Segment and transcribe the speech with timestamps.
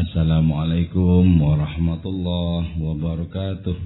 [0.00, 3.76] Assalamualaikum warahmatullahi wabarakatuh.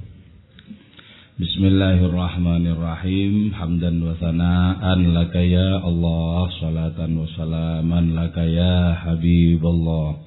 [1.42, 3.50] Bismillahirrahmanirrahim.
[3.50, 6.54] Hamdan wa sana'an laka ya Allah.
[6.62, 10.22] Salatan wa salaman laka ya Habibullah.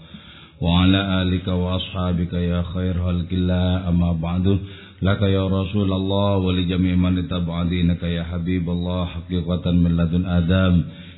[0.60, 4.60] Wa ala alika wa ashabika ya khair halkillah Amma ba'du.
[5.00, 9.24] Laka ya Rasulullah Wa li jami' man itab'adinaka ya Habibullah.
[9.24, 11.07] Hakikatan min ladun Adam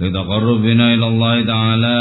[0.00, 1.96] لتقربنا إلى الله تعالى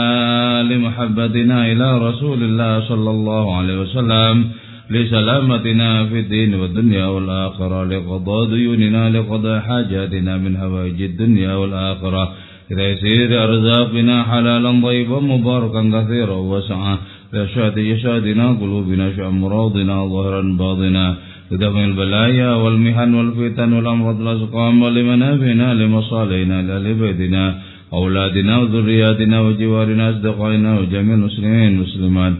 [0.70, 4.46] لمحبتنا إلى رسول الله صلى الله عليه وسلم
[4.90, 12.32] لسلامتنا في الدين والدنيا والآخرة لقضاء ديوننا لقضاء حاجاتنا من هوائج الدنيا والآخرة.
[12.72, 16.98] لتيسير أرزاقنا حلالا طيبا مباركا كثيرا وسعا
[17.34, 21.16] لشهد يشهدنا قلوبنا شأمراضنا ظهرا باطنا.
[21.52, 27.46] لدفع البلايا والمحن والفتن والأمراض الأسقام ولمنافعنا لمصالحنا لأهل بيتنا.
[27.94, 32.34] أولادنا وذرياتنا وجوارنا أصدقائنا وجميع المسلمين والمسلمات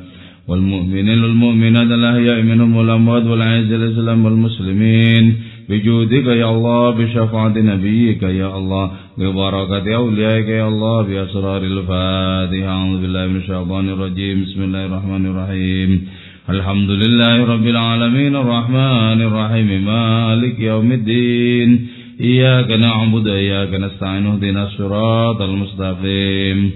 [0.48, 5.36] والمؤمنين والمؤمنات الأحياء منهم والأموات والعز الإسلام والمسلمين.
[5.70, 12.68] بجودك يا الله بشفاعة نبيك يا الله ببركة أوليائك يا الله بأسرار الفاتحة.
[12.68, 14.44] أعوذ بالله من الشيطان الرجيم.
[14.44, 16.08] بسم الله الرحمن الرحيم.
[16.50, 19.86] الحمد لله رب العالمين الرحمن الرحيم.
[19.86, 21.88] مالك يوم الدين.
[22.22, 26.72] إياك نعبد وإياك نستعين اهدنا الصراط المستقيم.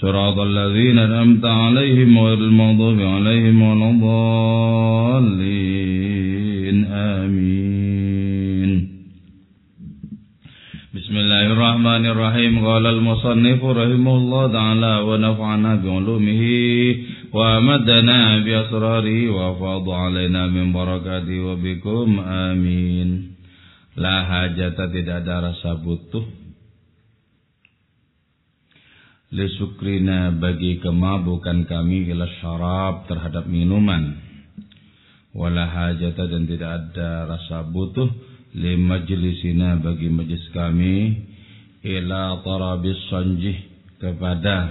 [0.00, 4.04] صراط الذين أنعمت عليهم غير المغضوب عليهم ولا الضالين.
[6.84, 8.88] آمين.
[10.94, 12.66] بسم الله الرحمن الرحيم.
[12.66, 16.42] قال المصنف رحمه الله تعالى ونفعنا بعلومه
[17.32, 22.20] وأمدنا بأسراره وأفاض علينا من بركاته وبكم.
[22.28, 23.33] آمين.
[23.94, 26.26] La hajata tidak ada rasa butuh.
[29.34, 34.18] Lisukrina bagi kemabukan kami ila syarab terhadap minuman.
[35.34, 38.10] Wala hajata dan tidak ada rasa butuh.
[38.54, 41.26] Li majlisina bagi majlis kami
[41.82, 43.58] Ila tarabis sanjih
[43.98, 44.70] kepada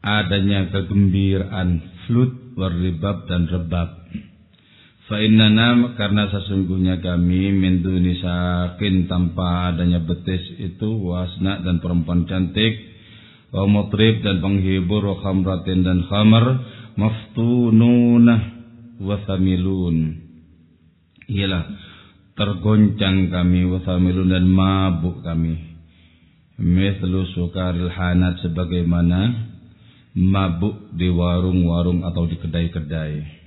[0.00, 3.99] Adanya kegembiraan flut warribab dan rebab
[5.10, 7.82] Fa innana karena sesungguhnya kami min
[8.22, 12.78] sakin tanpa adanya betis itu wasna dan perempuan cantik
[13.50, 16.62] wa mutrib dan penghibur wa khamratin dan khamar
[16.94, 18.40] maftununah
[19.02, 20.14] wa samilun
[21.26, 21.66] ialah
[22.38, 25.58] tergoncang kami wa samilun dan mabuk kami.
[26.54, 29.50] Mithlu sukaril hanat sebagaimana
[30.14, 33.39] mabuk di warung-warung atau di kedai-kedai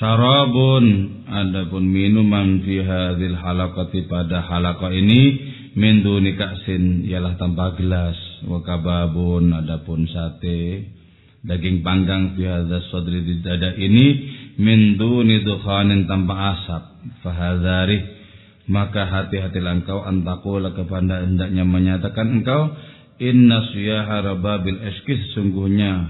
[0.00, 5.22] Sarabun adapun minuman fi hadhil halaqati pada halaqah ini
[5.76, 8.16] min duni ka'sin ialah tanpa gelas
[8.48, 10.88] wa kababun adapun sate
[11.44, 14.06] daging panggang fi hadzal sadri di dada ini
[14.56, 16.82] min duni dukhanin tanpa asap.
[17.20, 18.00] Fahadzari
[18.72, 22.72] maka hati-hatilah engkau antakula kepada hendaknya menyatakan engkau
[23.20, 26.08] inna siyaha rababil eskis sesungguhnya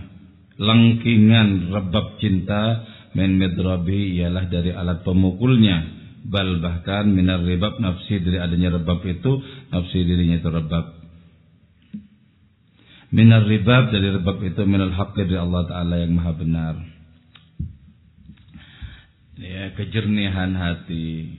[0.63, 2.87] langkingan rebab cinta
[3.17, 5.99] min midrabi ialah dari alat pemukulnya.
[6.21, 9.41] Bal bahkan minar ribab nafsi dari adanya rebab itu
[9.73, 11.01] nafsi dirinya itu rebab
[13.11, 16.75] minar ribab dari rebab itu minal haqq dari Allah taala yang maha benar.
[19.41, 21.33] Ya kejernihan hati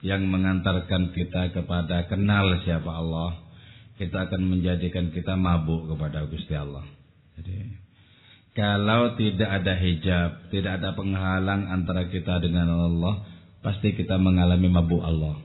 [0.00, 3.34] yang mengantarkan kita kepada kenal siapa Allah
[3.96, 6.84] kita akan menjadikan kita mabuk kepada Gusti Allah.
[7.36, 7.85] Jadi
[8.56, 13.20] kalau tidak ada hijab, tidak ada penghalang antara kita dengan Allah,
[13.60, 15.36] pasti kita mengalami mabuk Allah.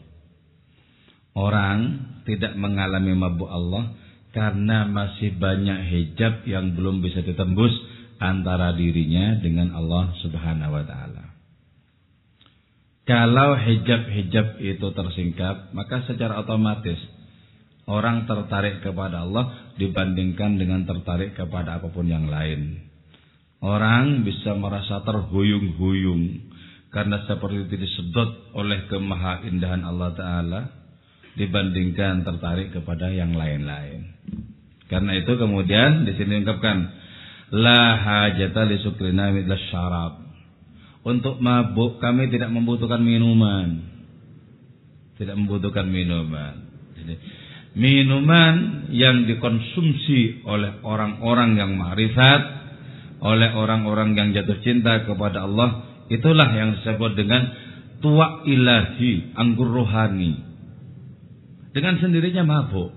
[1.35, 1.79] Orang
[2.23, 3.91] tidak mengalami mabuk Allah
[4.31, 7.75] karena masih banyak hijab yang belum bisa ditembus
[8.23, 11.35] antara dirinya dengan Allah Subhanahu wa taala.
[13.03, 17.01] Kalau hijab-hijab itu tersingkap, maka secara otomatis
[17.91, 22.90] orang tertarik kepada Allah dibandingkan dengan tertarik kepada apa pun yang lain.
[23.61, 26.49] Orang bisa merasa terhuyung-huyung
[26.89, 30.61] karena seperti itu disedot oleh kemahaindahan Allah Ta'ala
[31.37, 34.17] dibandingkan tertarik kepada yang lain-lain.
[34.91, 36.77] Karena itu kemudian di sini ungkapkan
[37.51, 39.31] La hajata li sukrina
[39.71, 40.23] syarab.
[41.01, 43.81] Untuk mabuk kami tidak membutuhkan minuman.
[45.19, 46.53] Tidak membutuhkan minuman.
[46.95, 47.13] Jadi,
[47.75, 52.60] minuman yang dikonsumsi oleh orang-orang yang marifat,
[53.21, 57.53] oleh orang-orang yang jatuh cinta kepada Allah, itulah yang disebut dengan
[58.01, 60.41] tua ilahi, anggur rohani.
[61.71, 62.91] Dengan sendirinya mabuk.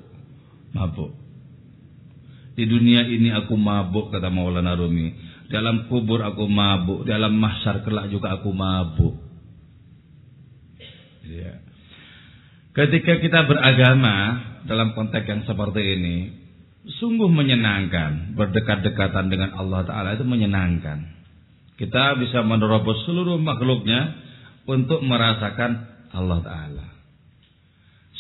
[0.73, 1.13] Mabuk.
[2.57, 5.13] Di dunia ini aku mabuk, kata Maulana Rumi.
[5.53, 9.15] Dalam kubur aku mabuk, dalam mahsyar kelak juga aku mabuk.
[11.29, 11.61] Ya.
[12.75, 14.17] Ketika kita beragama
[14.67, 16.17] dalam konteks yang seperti ini,
[16.87, 18.37] sungguh menyenangkan.
[18.37, 21.13] Berdekat-dekatan dengan Allah Ta'ala itu menyenangkan.
[21.75, 24.15] Kita bisa menerobos seluruh makhluknya
[24.69, 25.85] untuk merasakan
[26.15, 26.87] Allah Ta'ala.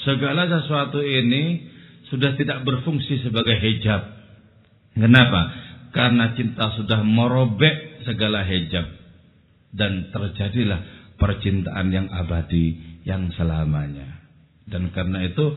[0.04, 1.70] Segala sesuatu ini
[2.12, 4.02] sudah tidak berfungsi sebagai hijab.
[4.94, 5.64] Kenapa?
[5.94, 8.84] karena cinta sudah merobek segala hijab
[9.70, 10.82] dan terjadilah
[11.16, 14.26] percintaan yang abadi yang selamanya.
[14.66, 15.54] Dan karena itu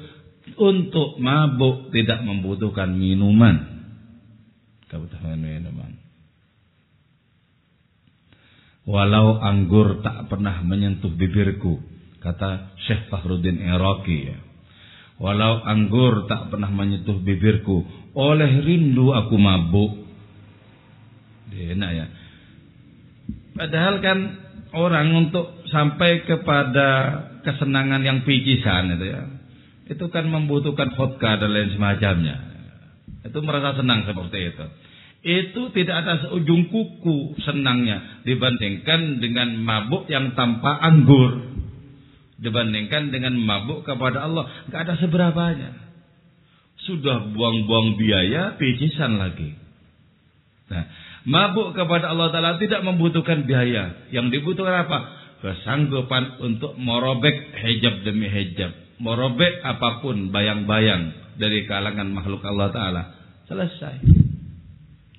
[0.56, 3.84] untuk mabuk tidak membutuhkan minuman.
[4.88, 6.00] Kebutuhan minuman.
[8.88, 11.84] Walau anggur tak pernah menyentuh bibirku,
[12.24, 14.40] kata Syekh Fahruddin Iraqi ya.
[15.20, 17.84] Walau anggur tak pernah menyentuh bibirku,
[18.16, 20.08] oleh rindu aku mabuk
[21.58, 22.06] enak ya.
[23.58, 24.20] Padahal kan
[24.78, 26.88] orang untuk sampai kepada
[27.42, 29.24] kesenangan yang picisan itu ya.
[29.88, 32.36] Itu kan membutuhkan vodka dan lain semacamnya.
[33.24, 34.66] Itu merasa senang seperti itu.
[35.28, 41.58] Itu tidak ada seujung kuku senangnya dibandingkan dengan mabuk yang tanpa anggur.
[42.38, 45.72] Dibandingkan dengan mabuk kepada Allah, nggak ada seberapanya.
[46.86, 49.58] Sudah buang-buang biaya, picisan lagi.
[50.68, 50.86] Nah,
[51.28, 54.08] Mabuk kepada Allah Ta'ala tidak membutuhkan biaya.
[54.16, 55.00] Yang dibutuhkan apa?
[55.44, 58.72] Kesanggupan untuk merobek hijab demi hijab.
[58.98, 63.04] Merobek apa pun bayang-bayang dari kalangan makhluk Allah Ta'ala.
[63.46, 63.96] Selesai.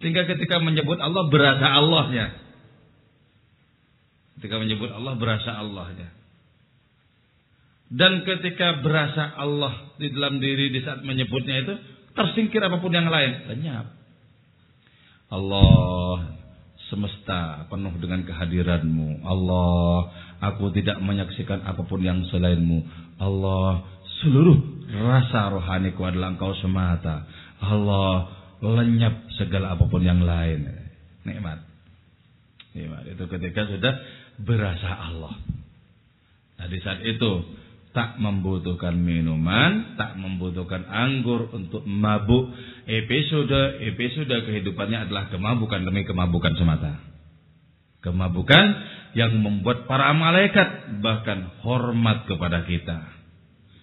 [0.03, 2.27] Sehingga ketika menyebut Allah berasa Allahnya.
[4.39, 6.11] Ketika menyebut Allah berasa Allahnya.
[7.89, 11.75] Dan ketika berasa Allah di dalam diri di saat menyebutnya itu
[12.13, 13.49] tersingkir apa pun yang lain.
[13.49, 13.87] Lenyap.
[15.29, 16.38] Allah
[16.89, 19.25] semesta penuh dengan kehadiranmu.
[19.25, 22.85] Allah, aku tidak menyaksikan apa pun yang selainmu.
[23.21, 23.85] Allah,
[24.25, 27.29] seluruh rasa rohaniku adalah engkau semata.
[27.61, 28.33] Allah,
[28.65, 30.67] lenyap segala apa pun yang lain.
[31.23, 31.59] Nikmat.
[32.75, 33.03] Nikmat.
[33.15, 33.95] Itu ketika sudah
[34.43, 35.35] berasa Allah.
[36.59, 37.59] Nah di saat itu
[37.97, 42.53] tak membutuhkan minuman, tak membutuhkan anggur untuk mabuk.
[42.89, 46.97] Episode episode kehidupannya adalah kemabukan demi kemabukan semata.
[48.01, 48.65] Kemabukan
[49.13, 52.97] yang membuat para malaikat bahkan hormat kepada kita.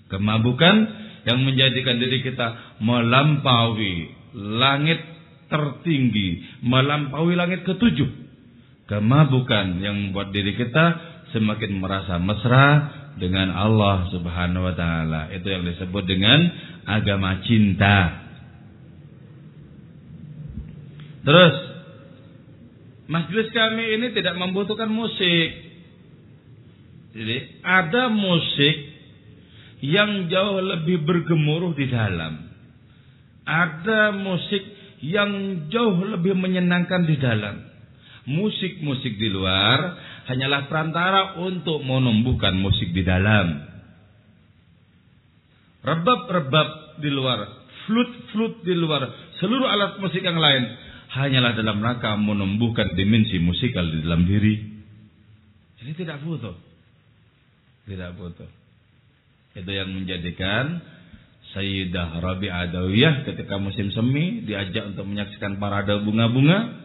[0.10, 0.76] Kemabukan
[1.22, 4.98] yang menjadikan diri kita melampaui langit
[5.54, 8.10] tertinggi, melampaui langit ketujuh.
[8.90, 10.86] Kemabukan yang membuat diri kita
[11.30, 15.32] semakin merasa mesra, dengan Allah Subhanahu wa taala.
[15.32, 16.40] Itu yang disebut dengan
[16.84, 18.25] agama cinta.
[21.26, 21.76] Terus
[23.06, 25.50] Majelis kami ini tidak membutuhkan musik.
[27.14, 28.76] Jadi ada musik
[29.86, 32.50] yang jauh lebih bergemuruh di dalam.
[33.46, 34.64] Ada musik
[35.06, 37.62] yang jauh lebih menyenangkan di dalam.
[38.26, 43.70] Musik-musik di luar hanyalah perantara untuk menumbuhkan musik di dalam.
[45.86, 49.06] Rebab-rebab di luar, flute-flute di luar,
[49.38, 50.85] seluruh alat musik yang lain
[51.16, 54.56] hanyalah dalam rangka menumbuhkan dimensi musikal di dalam diri.
[55.80, 56.56] Jadi tidak butuh.
[57.88, 58.50] Tidak butuh.
[59.56, 60.84] Itu yang menjadikan
[61.56, 66.84] Sayyidah Rabi Adawiyah ketika musim semi diajak untuk menyaksikan parade bunga-bunga.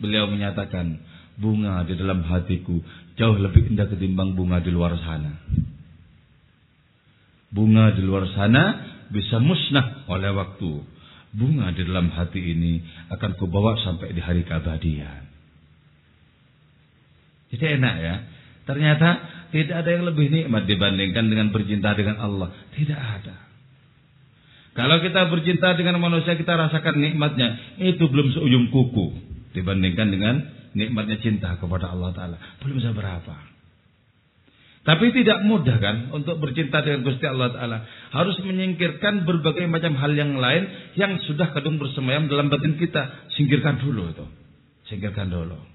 [0.00, 0.96] Beliau menyatakan,
[1.36, 2.80] bunga di dalam hatiku
[3.20, 5.36] jauh lebih indah ketimbang bunga di luar sana.
[7.52, 8.62] Bunga di luar sana
[9.12, 10.91] bisa musnah oleh waktu.
[11.32, 15.24] Bunga di dalam hati ini akan kubawa sampai di hari keabadian.
[17.52, 18.14] Jadi enak ya.
[18.68, 19.08] Ternyata
[19.52, 22.48] tidak ada yang lebih nikmat dibandingkan dengan bercinta dengan Allah.
[22.72, 23.36] Tidak ada.
[24.72, 27.80] Kalau kita bercinta dengan manusia kita rasakan nikmatnya.
[27.80, 29.06] Itu belum seujung kuku.
[29.52, 30.34] Dibandingkan dengan
[30.72, 32.36] nikmatnya cinta kepada Allah Ta'ala.
[32.64, 33.51] Belum seberapa.
[34.82, 37.78] Tapi tidak mudah kan untuk bercinta dengan Gusti Allah Ta'ala.
[38.10, 40.66] Harus menyingkirkan berbagai macam hal yang lain
[40.98, 43.30] yang sudah kadung bersemayam dalam batin kita.
[43.38, 44.26] Singkirkan dulu itu.
[44.90, 45.72] Singkirkan dulu.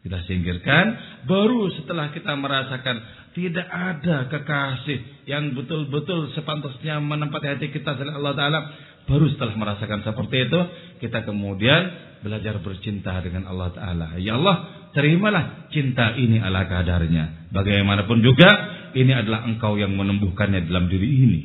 [0.00, 0.84] Kita singkirkan,
[1.28, 3.04] baru setelah kita merasakan
[3.36, 8.60] tidak ada kekasih yang betul-betul sepantasnya menempati hati kita selain Allah Ta'ala.
[9.04, 10.60] Baru setelah merasakan seperti itu,
[11.04, 14.06] kita kemudian belajar bercinta dengan Allah Ta'ala.
[14.16, 17.50] Ya Allah, terimalah cinta ini ala kadarnya.
[17.50, 18.48] Bagaimanapun juga,
[18.94, 21.42] ini adalah engkau yang menumbuhkannya dalam diri ini.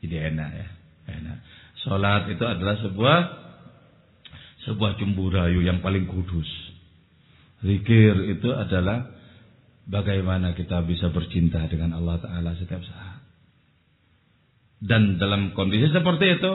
[0.00, 0.68] Jadi enak ya.
[1.10, 1.36] Enak.
[1.82, 3.18] Salat itu adalah sebuah
[4.68, 6.48] sebuah rayu yang paling kudus.
[7.64, 9.08] Zikir itu adalah
[9.88, 13.20] bagaimana kita bisa bercinta dengan Allah Ta'ala setiap saat.
[14.80, 16.52] Dan dalam kondisi seperti itu,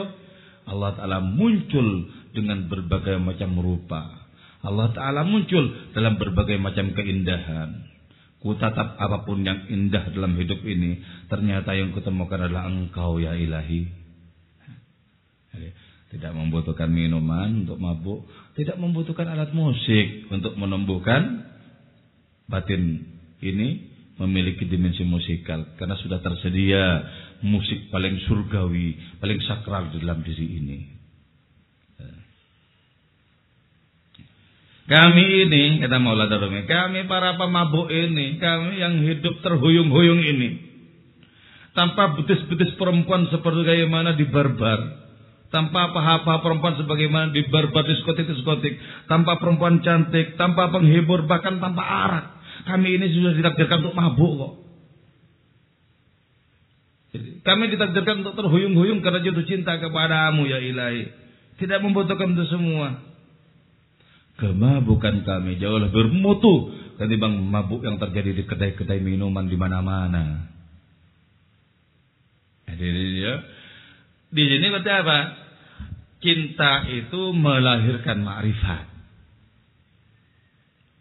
[0.66, 4.25] Allah Ta'ala muncul dengan berbagai macam rupa
[4.66, 7.86] Allah Ta'ala muncul dalam berbagai macam keindahan.
[8.42, 11.00] Kutatap apa pun yang indah dalam hidup ini.
[11.30, 13.86] Ternyata yang kutemukan adalah engkau ya ilahi.
[16.10, 18.26] Tidak membutuhkan minuman untuk mabuk.
[18.54, 21.46] Tidak membutuhkan alat musik untuk menumbuhkan
[22.46, 23.02] batin
[23.42, 25.76] ini memiliki dimensi musikal.
[25.76, 26.84] Karena sudah tersedia
[27.44, 30.95] musik paling surgawi, paling sakral di dalam diri ini.
[34.86, 40.48] Kami ini, kata Maulana Rumi, kami para pemabuk ini, kami yang hidup terhuyung-huyung ini.
[41.74, 45.06] Tanpa betis-betis perempuan seperti bagaimana di barbar.
[45.50, 48.78] Tanpa apa-apa perempuan sebagaimana di barbar diskotik-diskotik.
[49.10, 52.26] Tanpa perempuan cantik, tanpa penghibur, bahkan tanpa arak.
[52.70, 54.54] Kami ini sudah ditakdirkan untuk mabuk kok.
[57.16, 61.10] kami ditakdirkan untuk terhuyung-huyung karena jatuh cinta kepadamu ya ilahi.
[61.58, 63.15] Tidak membutuhkan itu semua.
[64.36, 66.68] Kemabukan kami jauh lebih bermutu
[67.00, 70.52] ketimbang mabuk yang terjadi di kedai-kedai minuman di mana-mana.
[72.68, 73.40] Jadi ya,
[74.28, 75.18] di sini kata apa?
[76.20, 78.84] Cinta itu melahirkan ma'rifat.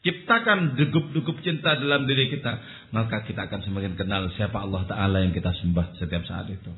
[0.06, 2.62] Ciptakan degup-degup cinta dalam diri kita.
[2.94, 6.72] Maka kita akan semakin kenal siapa Allah Ta'ala yang kita sembah setiap saat itu.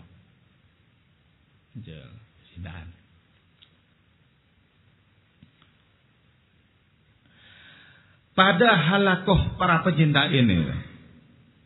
[2.55, 2.96] Cintaan.
[8.37, 10.85] Pada halakoh para pecinta ini.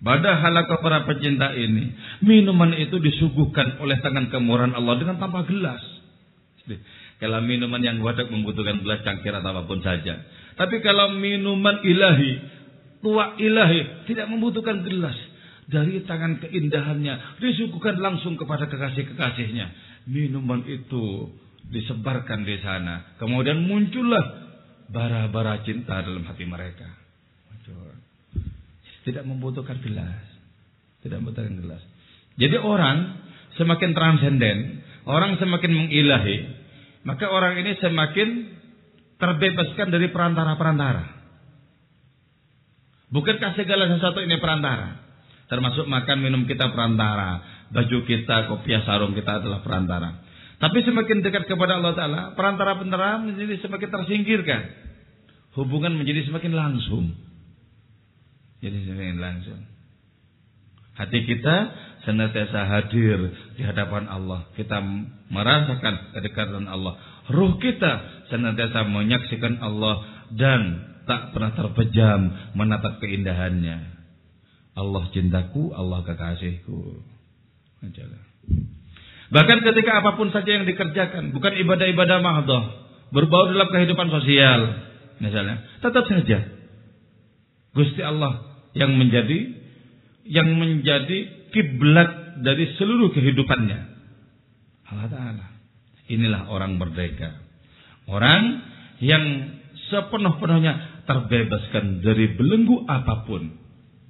[0.02, 5.84] Pada halakoh para pecinta ini, minuman itu disuguhkan oleh tangan kemurahan Allah dengan tanpa gelas.
[7.22, 10.26] Kalau minuman yang wadak membutuhkan gelas cangkir atau apa pun saja.
[10.58, 12.32] Tapi kalau minuman ilahi,
[13.06, 15.14] tua ilahi, tidak membutuhkan gelas.
[15.70, 19.68] Dari tangan keindahannya, disuguhkan langsung kepada kekasih-kekasihnya.
[20.10, 21.30] Minuman itu
[21.70, 23.16] disebarkan di sana.
[23.22, 24.51] Kemudian muncullah
[24.92, 26.88] bara-bara cinta dalam hati mereka.
[29.02, 30.22] Tidak membutuhkan gelas.
[31.02, 31.82] Tidak membutuhkan gelas.
[32.38, 33.18] Jadi orang
[33.58, 34.58] semakin transenden,
[35.10, 36.38] orang semakin mengilahi,
[37.02, 38.30] maka orang ini semakin
[39.18, 41.22] terbebaskan dari perantara-perantara.
[43.12, 45.02] Bukankah segala sesuatu ini perantara?
[45.52, 47.44] Termasuk makan minum kita perantara,
[47.76, 50.24] baju kita, kopiah sarung kita adalah perantara.
[50.62, 54.62] Tapi semakin dekat kepada Allah Ta'ala, perantara-perantara menjadi semakin tersingkirkan.
[55.58, 57.18] Hubungan menjadi semakin langsung.
[58.62, 59.60] Jadi semakin langsung.
[61.02, 61.56] Hati kita
[62.06, 64.54] senantiasa hadir di hadapan Allah.
[64.54, 64.78] Kita
[65.34, 66.94] merasakan kedekatan Allah.
[67.34, 70.62] Ruh kita senantiasa menyaksikan Allah dan
[71.10, 73.98] tak pernah terpejam menatap keindahannya.
[74.78, 77.02] Allah cintaku, Allah kekasihku.
[79.32, 82.64] Bahkan ketika apa pun saja yang dikerjakan, bukan ibadah-ibadah mahdoh,
[83.16, 84.76] berbau dalam kehidupan sosial,
[85.24, 86.62] misalnya, tetap saja
[87.72, 89.64] Gusti Allah yang menjadi
[90.28, 93.80] yang menjadi kiblat dari seluruh kehidupannya.
[94.92, 95.48] Allah Ta'ala.
[96.12, 97.32] Inilah orang merdeka.
[98.12, 98.60] Orang
[99.00, 99.24] yang
[99.88, 103.56] sepenuh-penuhnya terbebaskan dari belenggu apa pun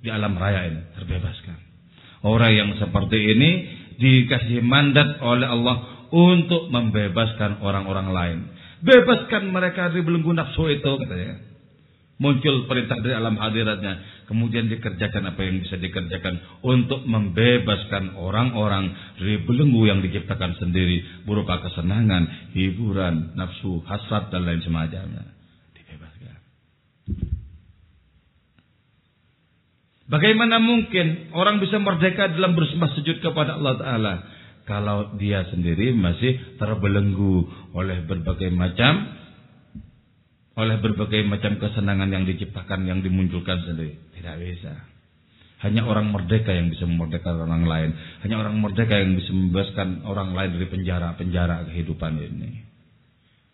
[0.01, 0.81] di alam raya ini.
[0.97, 1.57] Terbebaskan.
[2.25, 3.49] Orang yang seperti ini
[3.97, 8.39] dikasih mandat oleh Allah untuk membebaskan orang-orang lain.
[8.81, 10.93] Bebaskan mereka dari belenggu nafsu itu.
[12.21, 14.25] Muncul perintah dari alam hadiratnya.
[14.29, 16.61] Kemudian dikerjakan apa yang bisa dikerjakan.
[16.61, 21.25] Untuk membebaskan orang-orang dari belenggu yang diciptakan sendiri.
[21.25, 25.40] Berupa kesenangan, hiburan, nafsu, hasrat dan lain semacamnya.
[30.11, 34.13] Bagaimana mungkin orang bisa merdeka dalam bersembah sujud kepada Allah Ta'ala?
[34.67, 39.07] Kalau dia sendiri masih terbelenggu oleh berbagai macam
[40.59, 43.95] oleh berbagai macam kesenangan yang diciptakan, yang dimunculkan sendiri.
[44.11, 44.83] Tidak bisa.
[45.63, 47.89] Hanya orang merdeka yang bisa memerdekakan orang lain.
[48.27, 52.67] Hanya orang merdeka yang bisa membebaskan orang lain dari penjara-penjara kehidupan ini.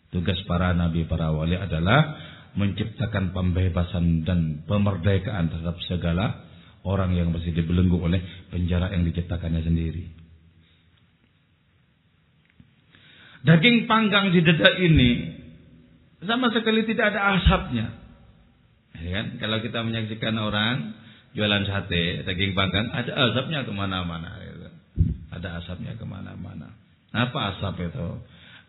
[0.09, 2.17] Tugas para nabi, para wali adalah
[2.57, 6.46] menciptakan pembebasan dan pemerdekaan terhadap segala
[6.87, 10.07] orang yang masih dibelenggu oleh penjara yang diciptakannya sendiri.
[13.43, 15.11] Daging panggang di dada ini
[16.23, 17.87] sama sekali tidak ada asapnya.
[18.97, 19.25] Ya kan?
[19.37, 20.97] Kalau kita menyaksikan orang
[21.37, 24.41] jualan sate, daging panggang, ada asapnya ke mana-mana.
[24.41, 24.69] Gitu.
[25.29, 26.73] Ada asapnya ke mana-mana.
[27.13, 28.09] Apa asap itu?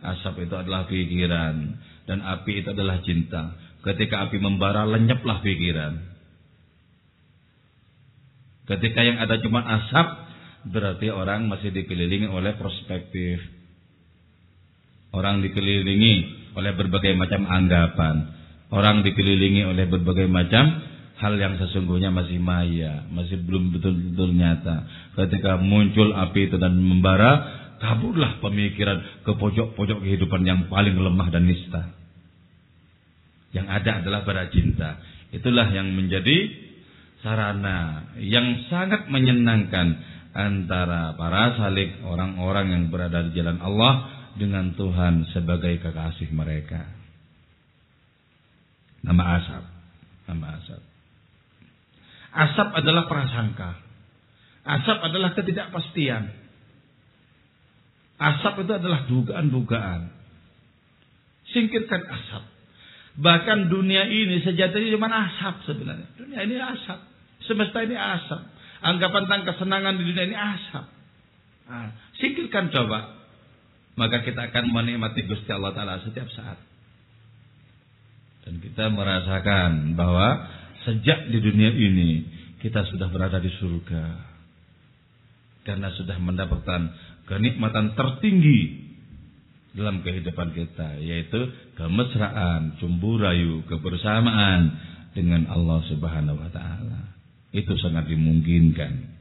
[0.04, 1.56] Asap itu adalah pikiran.
[2.04, 3.56] Dan api itu adalah cinta.
[3.80, 6.17] Ketika api membara, lenyaplah pikiran.
[8.68, 10.06] Ketika yang ada cuma asap,
[10.68, 13.40] berarti orang masih dikelilingi oleh perspektif.
[15.08, 16.14] Orang dikelilingi
[16.52, 18.36] oleh berbagai macam anggapan.
[18.68, 20.84] Orang dikelilingi oleh berbagai macam
[21.16, 24.84] hal yang sesungguhnya masih maya, masih belum betul-betul nyata.
[25.16, 31.48] Ketika muncul api itu dan membara, kaburlah pemikiran ke pojok-pojok kehidupan yang paling lemah dan
[31.48, 31.88] nista.
[33.56, 35.00] Yang ada adalah bara cinta.
[35.32, 36.67] Itulah yang menjadi
[37.22, 39.98] sarana yang sangat menyenangkan
[40.36, 44.06] antara para salik orang-orang yang berada di jalan Allah
[44.38, 46.86] dengan Tuhan sebagai kekasih mereka.
[49.02, 49.64] Nama asap.
[50.30, 50.82] Nama asap.
[52.28, 53.70] Asap adalah prasangka.
[54.68, 56.28] Asap adalah ketidakpastian.
[58.18, 60.12] Asap itu adalah dugaan-dugaan.
[61.54, 62.44] Singkirkan asap.
[63.18, 66.06] Bahkan dunia ini sejatinya cuma asap sebenarnya.
[66.14, 67.07] Dunia ini asap.
[67.46, 68.40] Semesta ini asap.
[68.78, 70.84] Anggapan tentang kesenangan di dunia ini asap.
[71.68, 73.18] Nah, singkirkan coba.
[73.98, 76.58] Maka kita akan menikmati Gusti Allah Ta'ala setiap saat.
[78.46, 80.46] Dan kita merasakan bahwa
[80.86, 82.10] sejak di dunia ini
[82.62, 84.04] kita sudah berada di surga.
[85.66, 86.80] Karena sudah mendapatkan
[87.28, 88.88] kenikmatan tertinggi
[89.76, 91.38] dalam kehidupan kita yaitu
[91.76, 94.74] kemesraan, cumbu rayu, kebersamaan
[95.12, 97.17] dengan Allah Subhanahu wa taala.
[97.52, 99.18] Itu sangat dimungkinkan.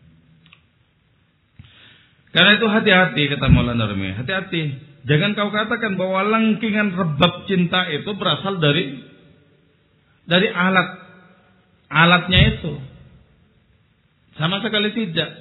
[2.35, 4.61] Karena itu hati-hati kata Maulana Rumi, hati-hati.
[5.07, 8.99] Jangan kau katakan bahwa lengkingan rebab cinta itu berasal dari
[10.27, 10.89] dari alat
[11.87, 12.73] alatnya itu.
[14.35, 15.31] Sama sekali tidak.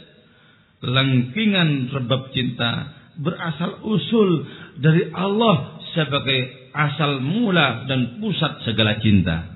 [0.86, 4.46] Lengkingan rebab cinta berasal usul
[4.78, 9.50] dari Allah sebagai asal mula dan pusat segala cinta.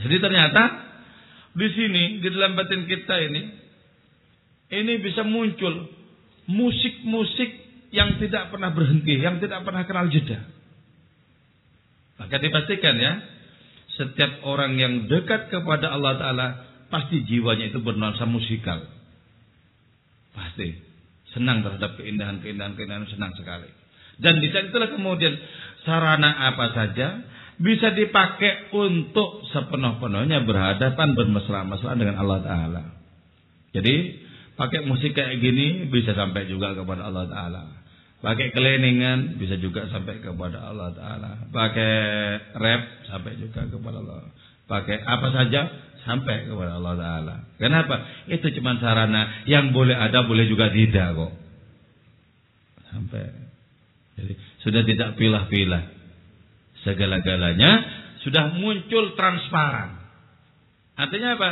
[0.00, 0.89] Jadi ternyata
[1.50, 3.42] di sini di dalam batin kita ini
[4.70, 5.90] ini bisa muncul
[6.46, 7.50] musik-musik
[7.90, 10.46] yang tidak pernah berhenti, yang tidak pernah kenal jeda.
[12.22, 13.12] Maka dipastikan ya,
[13.98, 16.48] setiap orang yang dekat kepada Allah Ta'ala,
[16.86, 18.86] pasti jiwanya itu bernuansa musikal.
[20.34, 20.90] Pasti.
[21.34, 23.70] Senang terhadap keindahan-keindahan, keindahan senang sekali.
[24.18, 25.32] Dan di saat itulah kemudian
[25.86, 27.22] sarana apa saja
[27.60, 32.82] bisa dipakai untuk sepenuh-penuhnya berhadapan bermesra-mesra dengan Allah Ta'ala.
[33.76, 34.16] Jadi
[34.56, 37.62] pakai musik kayak gini bisa sampai juga kepada Allah Ta'ala.
[38.24, 41.30] Pakai keleningan bisa juga sampai kepada Allah Ta'ala.
[41.52, 41.92] Pakai
[42.56, 44.32] rap sampai juga kepada Allah.
[44.64, 45.60] Pakai apa saja
[46.08, 47.34] sampai kepada Allah Ta'ala.
[47.60, 48.24] Kenapa?
[48.32, 51.32] Itu cuma sarana yang boleh ada boleh juga tidak kok.
[52.88, 53.24] Sampai.
[54.16, 54.32] Jadi
[54.64, 55.99] sudah tidak pilah-pilah
[56.84, 57.70] segala-galanya
[58.24, 59.96] sudah muncul transparan.
[60.96, 61.50] Artinya apa?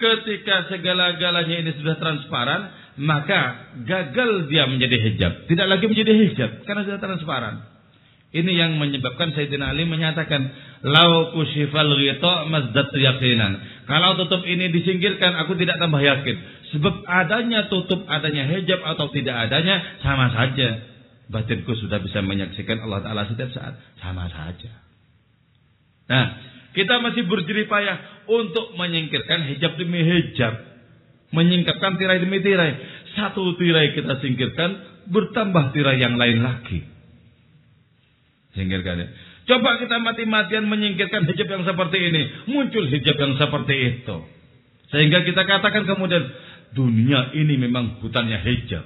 [0.00, 5.32] Ketika segala-galanya ini sudah transparan, maka gagal dia menjadi hijab.
[5.46, 7.54] Tidak lagi menjadi hijab karena sudah transparan.
[8.32, 10.40] Ini yang menyebabkan Sayyidina Ali menyatakan,
[10.88, 16.36] "Lau kushifal ghita mazdat yaqinan." Kalau tutup ini disingkirkan, aku tidak tambah yakin.
[16.72, 20.91] Sebab adanya tutup, adanya hijab atau tidak adanya sama saja
[21.30, 23.74] batinku sudah bisa menyaksikan Allah Ta'ala setiap saat.
[24.00, 24.72] Sama saja.
[26.10, 26.26] Nah,
[26.72, 30.54] kita masih berjerih payah untuk menyingkirkan hijab demi hijab.
[31.32, 32.76] Menyingkapkan tirai demi tirai.
[33.16, 34.70] Satu tirai kita singkirkan,
[35.08, 36.84] bertambah tirai yang lain lagi.
[38.52, 39.08] Singkirkan ya.
[39.42, 42.22] Coba kita mati-matian menyingkirkan hijab yang seperti ini.
[42.52, 44.16] Muncul hijab yang seperti itu.
[44.92, 46.24] Sehingga kita katakan kemudian,
[46.76, 48.84] dunia ini memang hutannya hijab.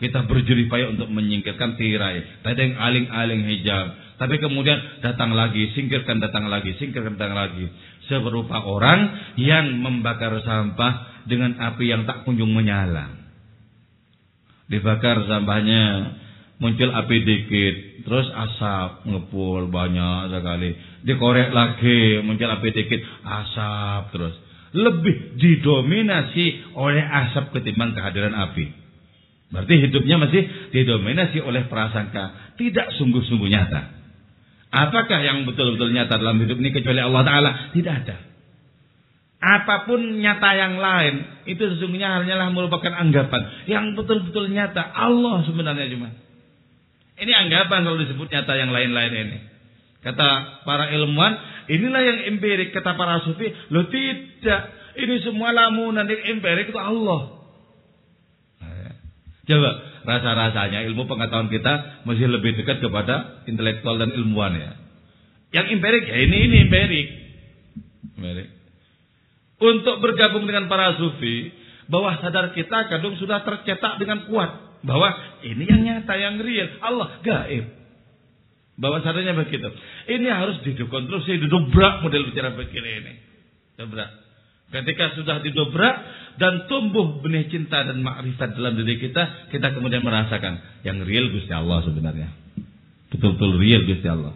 [0.00, 2.42] Kita berjerih payah untuk menyingkirkan tirai.
[2.42, 3.86] Tadi aling-aling hijab.
[4.18, 7.66] Tapi kemudian datang lagi, singkirkan datang lagi, singkirkan datang lagi.
[8.06, 13.14] Seberupa orang yang membakar sampah dengan api yang tak kunjung menyala.
[14.70, 16.16] Dibakar sampahnya,
[16.62, 17.74] muncul api dikit,
[18.06, 20.70] terus asap ngepul banyak sekali.
[21.02, 24.34] Dikorek lagi, muncul api dikit, asap terus.
[24.72, 28.81] Lebih didominasi oleh asap ketimbang kehadiran api.
[29.52, 33.80] Berarti hidupnya masih didominasi oleh prasangka, tidak sungguh-sungguh nyata.
[34.72, 37.50] Apakah yang betul-betul nyata dalam hidup ini kecuali Allah Ta'ala?
[37.76, 38.16] Tidak ada.
[39.42, 43.68] Apa pun nyata yang lain, itu sesungguhnya hanyalah merupakan anggapan.
[43.68, 46.16] Yang betul-betul nyata, Allah sebenarnya cuma.
[47.20, 49.38] Ini anggapan kalau disebut nyata yang lain-lain ini.
[50.00, 51.36] Kata para ilmuwan,
[51.68, 52.72] inilah yang empirik.
[52.72, 54.80] Kata para sufi, lo tidak.
[54.96, 57.41] Ini semua lamunan yang empirik itu Allah.
[59.42, 59.70] Coba
[60.06, 64.72] rasa-rasanya ilmu pengetahuan kita masih lebih dekat kepada intelektual dan ilmuwan ya.
[65.52, 67.08] Yang empirik ya ini ini empirik.
[68.18, 68.48] Empirik.
[69.62, 71.50] Untuk bergabung dengan para sufi,
[71.90, 75.12] bahwa sadar kita kadung sudah tercetak dengan kuat bahwa
[75.46, 77.66] ini yang nyata yang real, Allah gaib.
[78.78, 79.68] Bahwa sadarnya begitu.
[80.08, 83.12] Ini harus dikonstruksi, didobrak model bicara begini ini.
[83.78, 84.21] Dobrak.
[84.72, 85.96] Ketika sudah didobrak,
[86.40, 91.52] dan tumbuh benih cinta dan makrifat dalam diri kita, kita kemudian merasakan yang real Gusti
[91.52, 92.32] Allah sebenarnya.
[93.12, 94.32] Betul-betul real Gusti Allah.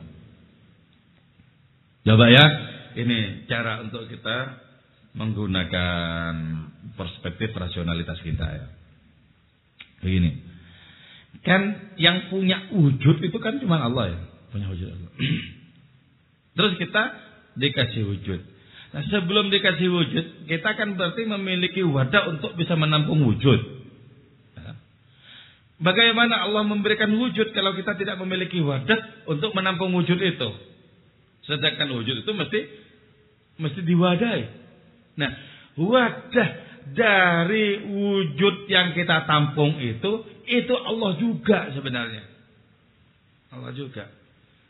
[2.04, 2.44] Coba ya,
[3.00, 4.60] ini cara untuk kita
[5.16, 6.32] menggunakan
[7.00, 8.66] perspektif rasionalitas kita ya.
[10.04, 10.44] Begini.
[11.40, 14.20] Kan yang punya wujud itu kan cuma Allah ya,
[14.52, 15.12] punya wujud Allah.
[16.60, 17.02] Terus kita
[17.56, 18.40] dikasih wujud.
[18.96, 23.60] Nah, sebelum dikasih wujud, kita kan berarti memiliki wadah untuk bisa menampung wujud.
[24.56, 24.72] Ya.
[25.84, 30.48] Bagaimana Allah memberikan wujud kalau kita tidak memiliki wadah untuk menampung wujud itu?
[31.44, 32.60] Sedangkan wujud itu mesti
[33.60, 34.40] mesti diwadai.
[35.20, 35.30] Nah,
[35.76, 36.48] wadah
[36.96, 42.24] dari wujud yang kita tampung itu, itu Allah juga sebenarnya.
[43.52, 44.08] Allah juga.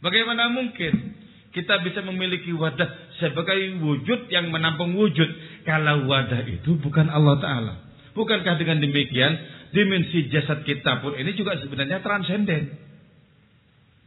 [0.03, 1.15] Bagaimana mungkin
[1.55, 5.29] kita bisa memiliki wadah sebagai wujud yang menampung wujud.
[5.65, 7.75] Kalau wadah itu bukan Allah Ta'ala.
[8.17, 9.33] Bukankah dengan demikian
[9.77, 12.73] dimensi jasad kita pun ini juga sebenarnya transenden.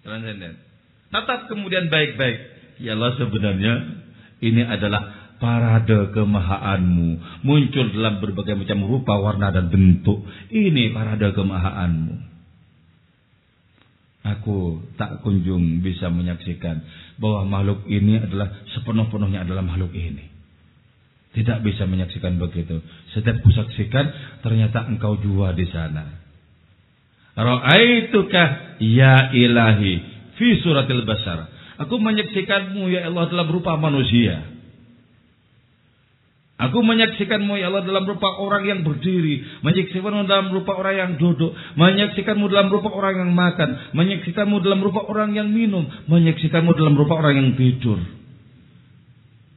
[0.01, 0.57] Transenden.
[1.13, 2.39] Tetap kemudian baik-baik.
[2.81, 3.73] Ya Allah sebenarnya
[4.39, 7.41] ini adalah parade kemahaanmu.
[7.45, 10.25] Muncul dalam berbagai macam rupa, warna dan bentuk.
[10.49, 12.38] Ini parade kemahaanmu.
[14.19, 16.83] Aku tak kunjung bisa menyaksikan
[17.23, 20.27] bahwa makhluk ini adalah sepenuh-penuhnya adalah makhluk ini.
[21.31, 22.83] Tidak bisa menyaksikan begitu.
[23.15, 24.11] Setiap kusaksikan
[24.43, 26.19] ternyata engkau jua di sana.
[27.39, 29.93] Ra'aituka ya ilahi
[30.35, 31.47] fi suratil basar.
[31.79, 34.58] Aku menyaksikanmu ya Allah dalam rupa manusia.
[36.59, 41.55] Aku menyaksikanmu ya Allah dalam rupa orang yang berdiri, menyaksikanmu dalam rupa orang yang duduk,
[41.79, 47.15] menyaksikanmu dalam rupa orang yang makan, menyaksikanmu dalam rupa orang yang minum, menyaksikanmu dalam rupa
[47.15, 48.03] orang yang tidur.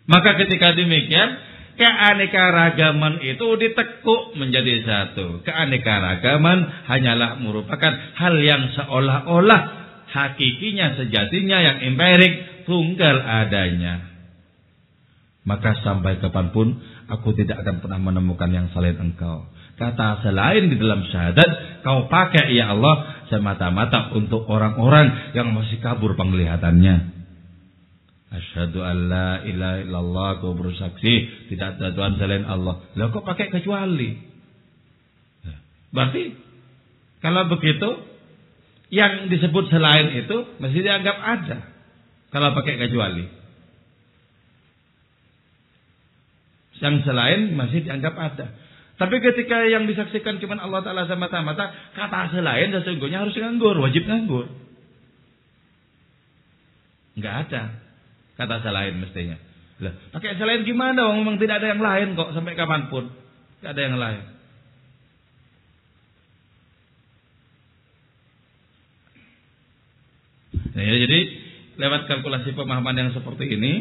[0.07, 1.43] Maka ketika demikian,
[1.75, 5.43] keanekaragaman itu ditekuk menjadi satu.
[5.43, 9.61] Keanekaragaman hanyalah merupakan hal yang seolah-olah
[10.07, 14.12] hakikinya sejatinya yang empirik tunggal adanya.
[15.43, 16.79] Maka sampai kapan pun
[17.11, 19.51] aku tidak akan pernah menemukan yang selain engkau.
[19.75, 26.15] Kata selain di dalam syahadat, kau pakai ya Allah semata-mata untuk orang-orang yang masih kabur
[26.15, 27.25] penglihatannya.
[28.33, 31.15] Asyhadu an la ilaha illallah bersaksi
[31.51, 32.81] tidak ada Tuhan selain Allah.
[32.95, 34.15] Lah kok pakai kecuali?
[35.43, 35.57] Ya.
[35.91, 36.23] Berarti
[37.19, 37.91] kalau begitu
[38.93, 41.59] yang disebut selain itu masih dianggap ada.
[42.31, 43.42] Kalau pakai kecuali.
[46.83, 48.47] Yang selain masih dianggap ada.
[48.99, 54.51] Tapi ketika yang disaksikan cuma Allah Ta'ala semata-mata, kata selain sesungguhnya harus nganggur, wajib nganggur.
[57.15, 57.63] Enggak ada
[58.37, 59.37] kata selain mestinya.
[59.83, 61.11] Lah, pakai selain gimana?
[61.11, 63.11] Wong memang tidak ada yang lain kok sampai kapan pun.
[63.59, 64.23] Tidak ada yang lain.
[70.73, 71.21] Nah, ya, jadi
[71.77, 73.73] lewat kalkulasi pemahaman yang seperti ini,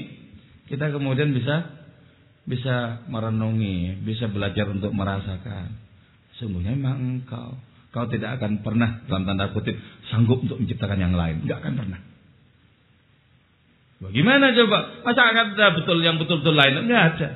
[0.67, 1.80] kita kemudian bisa
[2.45, 5.77] bisa merenungi, bisa belajar untuk merasakan.
[6.41, 7.53] Sungguhnya memang engkau,
[7.93, 9.77] kau tidak akan pernah dalam tanda kutip
[10.09, 12.01] sanggup untuk menciptakan yang lain, enggak akan pernah.
[14.01, 14.77] Bagaimana coba?
[15.05, 16.89] Masa akan ada betul yang betul-betul lain?
[16.89, 17.29] Enggak ada.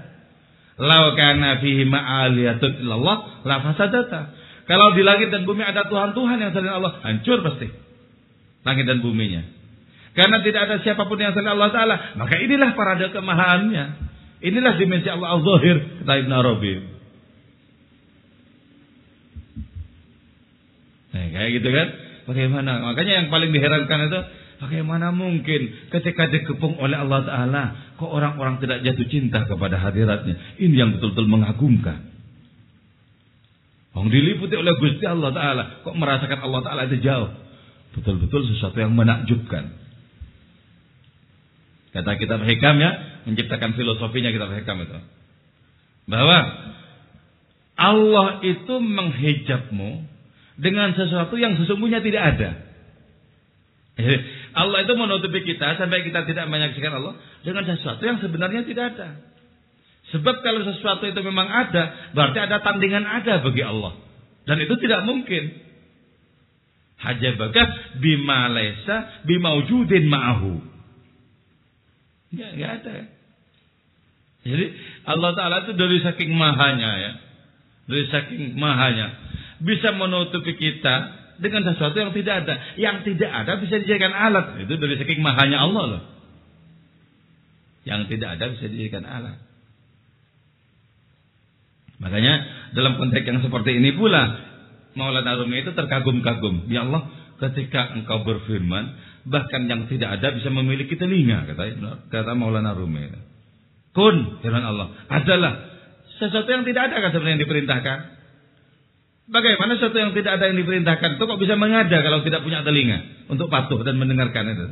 [0.81, 4.33] Lau kana fihi ma'aliyatun illallah la fasadata.
[4.65, 7.69] Kalau di langit dan bumi ada Tuhan-Tuhan yang selain Allah, hancur pasti.
[8.65, 9.45] Langit dan buminya.
[10.17, 11.95] Karena tidak ada siapa pun yang selain Allah Ta'ala.
[12.17, 14.04] Maka inilah parade kemahaannya.
[14.43, 16.73] Inilah dimensi Allah al-zahir kata Ibn Arabi.
[21.15, 21.87] Nah, kayak gitu kan?
[22.27, 22.71] Bagaimana?
[22.91, 24.19] Makanya yang paling diherankan itu
[24.59, 27.63] bagaimana mungkin ketika dikepung oleh Allah Taala
[27.95, 30.35] kok orang-orang tidak jatuh cinta kepada hadiratnya?
[30.59, 32.11] Ini yang betul-betul mengagumkan.
[33.95, 37.31] Orang diliputi oleh Gusti Allah Taala kok merasakan Allah Taala itu jauh.
[37.95, 39.71] Betul-betul sesuatu yang menakjubkan.
[41.95, 42.91] Kata kitab hikam ya,
[43.25, 44.97] menciptakan filosofinya kitab hikam itu.
[46.05, 46.37] Bahwa
[47.75, 50.07] Allah itu menghijabmu
[50.55, 52.49] dengan sesuatu yang sesungguhnya tidak ada.
[54.55, 59.09] Allah itu menutupi kita sampai kita tidak menyaksikan Allah dengan sesuatu yang sebenarnya tidak ada.
[60.15, 63.97] Sebab kalau sesuatu itu memang ada, berarti ada tandingan ada bagi Allah.
[64.45, 65.65] Dan itu tidak mungkin.
[66.95, 70.53] Hajabaka bima laisa bimaujudin ma'ahu.
[72.31, 73.14] Enggak ada.
[74.45, 74.65] Jadi
[75.09, 77.11] Allah Ta'ala itu dari saking mahanya ya.
[77.89, 79.07] Dari saking mahanya
[79.57, 80.95] bisa menutupi kita
[81.41, 82.53] dengan sesuatu yang tidak ada.
[82.77, 84.61] Yang tidak ada bisa dijadikan alat.
[84.61, 86.03] Itu dari saking mahanya Allah loh.
[87.89, 89.37] Yang tidak ada bisa dijadikan alat.
[91.97, 92.33] Makanya
[92.77, 94.53] dalam konteks yang seperti ini pula
[94.93, 96.69] Maulana Rumi itu terkagum-kagum.
[96.69, 97.07] Ya Allah,
[97.41, 101.81] ketika engkau berfirman, bahkan yang tidak ada bisa memiliki telinga, kata
[102.13, 103.34] kata Maulana Rumi.
[103.95, 105.53] Kun, firman Allah, adalah
[106.19, 107.97] sesuatu yang tidak ada kan sebenarnya yang diperintahkan.
[109.31, 113.25] Bagaimana sesuatu yang tidak ada yang diperintahkan itu kok bisa mengada kalau tidak punya telinga
[113.31, 114.65] untuk patuh dan mendengarkan itu?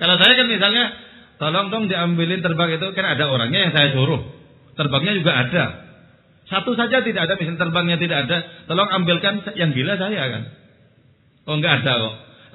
[0.00, 0.84] Kalau saya kan misalnya,
[1.36, 4.24] tolong dong diambilin terbang itu kan ada orangnya yang saya suruh.
[4.80, 5.64] Terbangnya juga ada.
[6.48, 10.42] Satu saja tidak ada, misalnya terbangnya tidak ada, tolong ambilkan yang gila saya kan.
[11.46, 12.14] Oh enggak ada kok.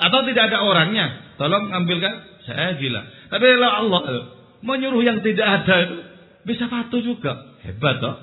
[0.09, 3.01] Atau tidak ada orangnya, tolong ambilkan saya gila.
[3.29, 5.97] Tapi Allah menyuruh yang tidak ada itu
[6.47, 7.59] bisa patuh juga.
[7.67, 8.15] Hebat toh.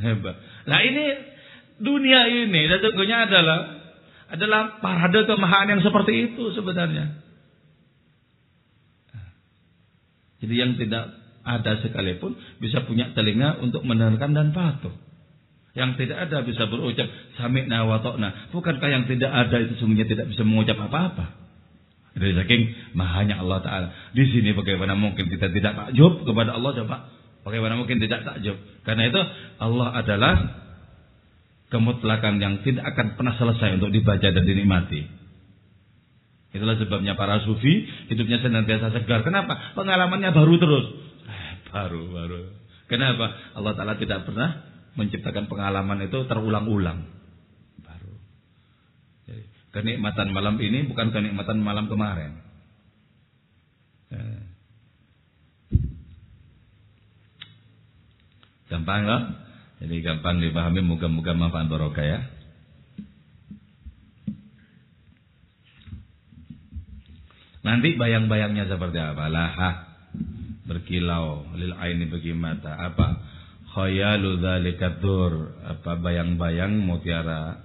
[0.00, 0.34] Hebat.
[0.64, 1.04] Nah ini
[1.78, 3.58] dunia ini sesungguhnya adalah
[4.32, 7.22] adalah parade kemahaan yang seperti itu sebenarnya.
[10.40, 11.04] Jadi yang tidak
[11.44, 14.92] ada sekalipun bisa punya telinga untuk mendengarkan dan patuh.
[15.74, 17.98] Yang tidak ada bisa berucap sami'na wa.
[18.54, 21.43] Bukankah yang tidak ada itu semuanya tidak bisa mengucap apa-apa?
[22.14, 23.88] Dari saking mahanya Allah Ta'ala.
[24.14, 26.96] Di sini bagaimana mungkin kita tidak takjub kepada Allah coba?
[27.42, 28.54] Bagaimana mungkin tidak takjub?
[28.86, 29.20] Karena itu
[29.58, 30.34] Allah adalah
[31.74, 35.02] kemutlakan yang tidak akan pernah selesai untuk dibaca dan dinikmati.
[36.54, 39.26] Itulah sebabnya para sufi hidupnya senantiasa segar.
[39.26, 39.74] Kenapa?
[39.74, 40.86] Pengalamannya baru terus.
[41.26, 42.40] Eh, baru, baru.
[42.86, 43.26] Kenapa?
[43.58, 44.62] Allah Ta'ala tidak pernah
[44.94, 47.10] menciptakan pengalaman itu terulang-ulang.
[49.74, 52.38] Kenikmatan malam ini bukan kenikmatan malam kemarin.
[54.14, 54.42] Eh.
[58.70, 59.22] Gampang loh.
[59.82, 62.20] Jadi gampang dipahami, moga-moga manfaat barokah ya.
[67.66, 69.26] Nanti bayang-bayangnya seperti apa?
[69.26, 69.70] Laha
[70.70, 72.78] berkilau lil aini bagi mata.
[72.78, 73.08] Apa?
[73.74, 75.02] Khayalu dzalika
[75.66, 77.58] Apa bayang-bayang mutiara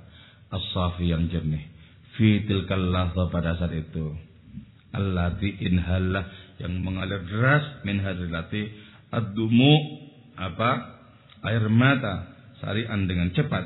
[0.49, 1.78] as-safi yang jernih.
[2.19, 2.91] Fi tilkal
[3.31, 4.11] pada saat itu.
[4.91, 6.27] Allati inhallah
[6.59, 8.67] yang mengalir deras min hadrilati
[9.07, 9.73] ad-dumu
[10.35, 10.99] apa?
[11.47, 12.27] air mata
[12.59, 13.63] sarian dengan cepat.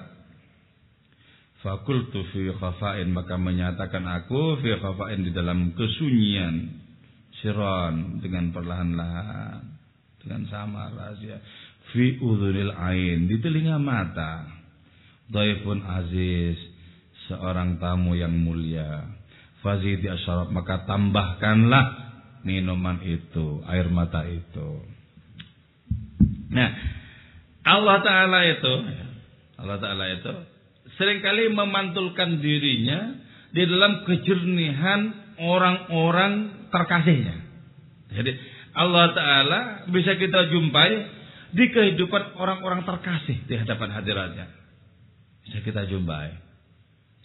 [1.65, 6.69] Fakultu fi khafain maka menyatakan aku fi khafain di dalam kesunyian
[7.41, 9.63] siron dengan perlahan-lahan
[10.21, 11.41] dengan sama rahasia
[11.89, 14.45] fi udhunil ain di telinga mata
[15.31, 16.72] daifun aziz
[17.31, 19.07] seorang tamu yang mulia
[19.63, 21.85] fazidi asyarab maka tambahkanlah
[22.43, 24.83] minuman itu air mata itu
[26.51, 26.69] nah
[27.63, 28.73] Allah Ta'ala itu
[29.63, 30.33] Allah Ta'ala itu
[30.99, 37.35] sering kali memantulkan dirinya di dalam kejernihan orang-orang terkasihnya.
[38.13, 38.31] Jadi
[38.73, 39.59] Allah Ta'ala
[39.89, 40.91] bisa kita jumpai
[41.53, 44.47] di kehidupan orang-orang terkasih di hadapan hadiratnya.
[45.45, 46.33] Bisa kita jumpai.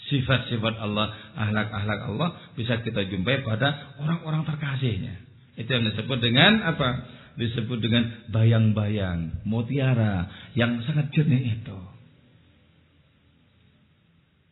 [0.08, 5.20] Sifat-sifat Allah, ahlak-ahlak Allah bisa kita jumpai pada orang-orang terkasihnya.
[5.60, 7.18] Itu yang disebut dengan apa?
[7.38, 10.26] disebut dengan bayang-bayang, mutiara
[10.58, 11.78] yang sangat jernih itu.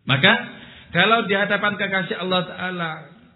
[0.06, 0.32] Maka
[0.94, 2.90] kalau di hadapan kekasih Allah Ta'ala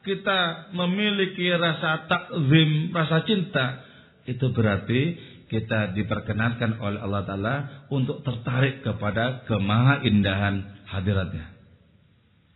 [0.07, 3.83] kita memiliki rasa takzim, rasa cinta,
[4.31, 5.19] itu berarti
[5.51, 7.57] kita diperkenankan oleh Allah Ta'ala
[7.91, 11.60] untuk tertarik kepada kemaha indahan hadiratnya.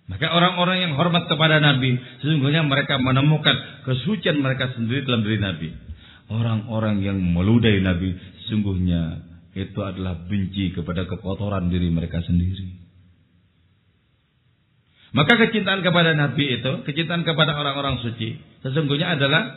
[0.04, 5.68] Maka orang-orang yang hormat kepada Nabi, sesungguhnya mereka menemukan kesucian mereka sendiri dalam diri Nabi.
[6.28, 8.12] Orang-orang yang meludahi Nabi
[8.44, 9.24] sesungguhnya
[9.56, 12.84] itu adalah benci kepada kekotoran diri mereka sendiri.
[15.14, 18.34] Maka kecintaan kepada Nabi itu, kecintaan kepada orang-orang suci,
[18.66, 19.56] sesungguhnya adalah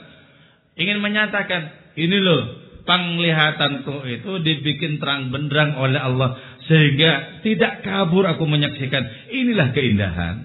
[0.77, 8.43] ingin menyatakan, ini loh, penglihatanku itu dibikin terang benderang oleh Allah sehingga tidak kabur aku
[8.43, 9.31] menyaksikan.
[9.31, 10.35] Inilah keindahan.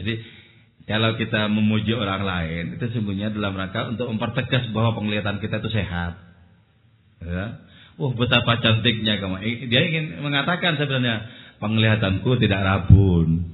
[0.00, 0.14] Jadi
[0.88, 5.70] kalau kita memuji orang lain itu sesungguhnya dalam rangka untuk mempertegas bahwa penglihatan kita itu
[5.76, 6.16] sehat.
[7.20, 7.60] Ya.
[8.00, 9.68] Wah betapa cantiknya kamu.
[9.68, 11.28] Dia ingin mengatakan sebenarnya
[11.60, 13.44] penglihatanku tidak rabun.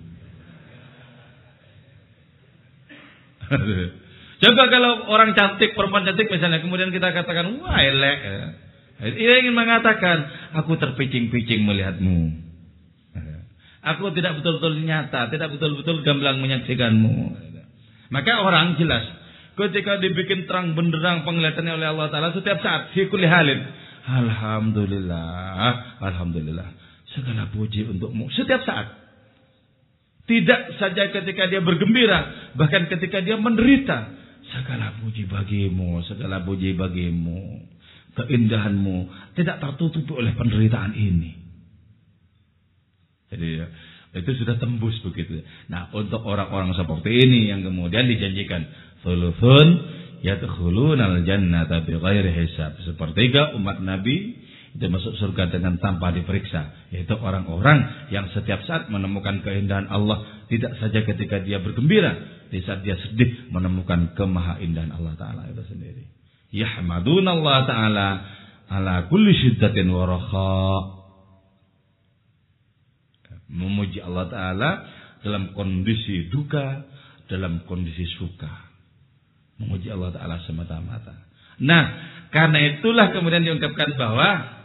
[4.43, 8.19] Coba kalau orang cantik, perempuan cantik misalnya, kemudian kita katakan, wah elek.
[8.97, 10.25] Ia ingin mengatakan,
[10.57, 12.47] aku terpicing-picing melihatmu.
[13.87, 17.39] Aku tidak betul-betul nyata, tidak betul-betul gamblang menyaksikanmu.
[18.11, 19.05] Maka orang jelas,
[19.55, 23.61] ketika dibikin terang benderang penglihatannya oleh Allah Ta'ala, setiap saat, fi halin.
[24.07, 26.69] Alhamdulillah, Alhamdulillah.
[27.15, 29.07] Segala puji untukmu setiap saat.
[30.27, 34.11] Tidak saja ketika dia bergembira, bahkan ketika dia menderita.
[34.51, 37.63] Segala puji bagimu, segala puji bagimu.
[38.17, 38.97] Keindahanmu
[39.37, 41.37] tidak tertutupi oleh penderitaan ini.
[43.29, 43.67] Jadi ya,
[44.17, 45.45] itu sudah tembus begitu.
[45.69, 48.65] Nah, untuk orang-orang seperti ini yang kemudian dijanjikan
[49.05, 49.69] thuluthun
[50.25, 52.81] yadkhulunal jannata bighairi hisab.
[52.89, 59.41] Sepertiga umat Nabi itu masuk surga dengan tanpa diperiksa yaitu orang-orang yang setiap saat menemukan
[59.41, 62.13] keindahan Allah tidak saja ketika dia bergembira
[62.53, 66.16] di saat dia sedih menemukan kemahaindahan Allah taala itu sendiri
[66.53, 68.09] yahmadun Allah taala
[68.71, 70.19] ala kulli syiddatin wa
[73.47, 74.71] memuji Allah taala
[75.23, 76.87] dalam kondisi duka
[77.27, 78.51] dalam kondisi suka
[79.59, 81.15] memuji Allah taala semata-mata
[81.63, 81.85] nah
[82.35, 84.57] karena itulah kemudian diungkapkan bahwa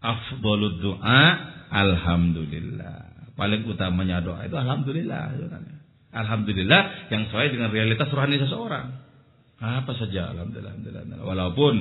[0.00, 1.22] afdolud doa
[1.70, 3.32] alhamdulillah.
[3.38, 5.36] Paling utamanya doa itu alhamdulillah.
[6.10, 9.09] Alhamdulillah yang sesuai dengan realitas rohani seseorang.
[9.60, 11.20] Apa saja alhamdulillah, alhamdulillah.
[11.20, 11.74] Walaupun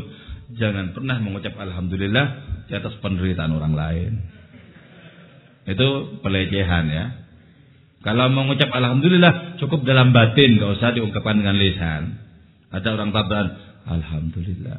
[0.60, 2.26] jangan pernah mengucap alhamdulillah
[2.68, 4.12] di atas penderitaan orang lain.
[5.64, 7.06] Itu pelecehan ya.
[8.04, 12.04] Kalau mengucap alhamdulillah cukup dalam batin, gak usah diungkapkan dengan lisan.
[12.72, 13.48] Ada orang tabaran
[13.88, 14.78] alhamdulillah.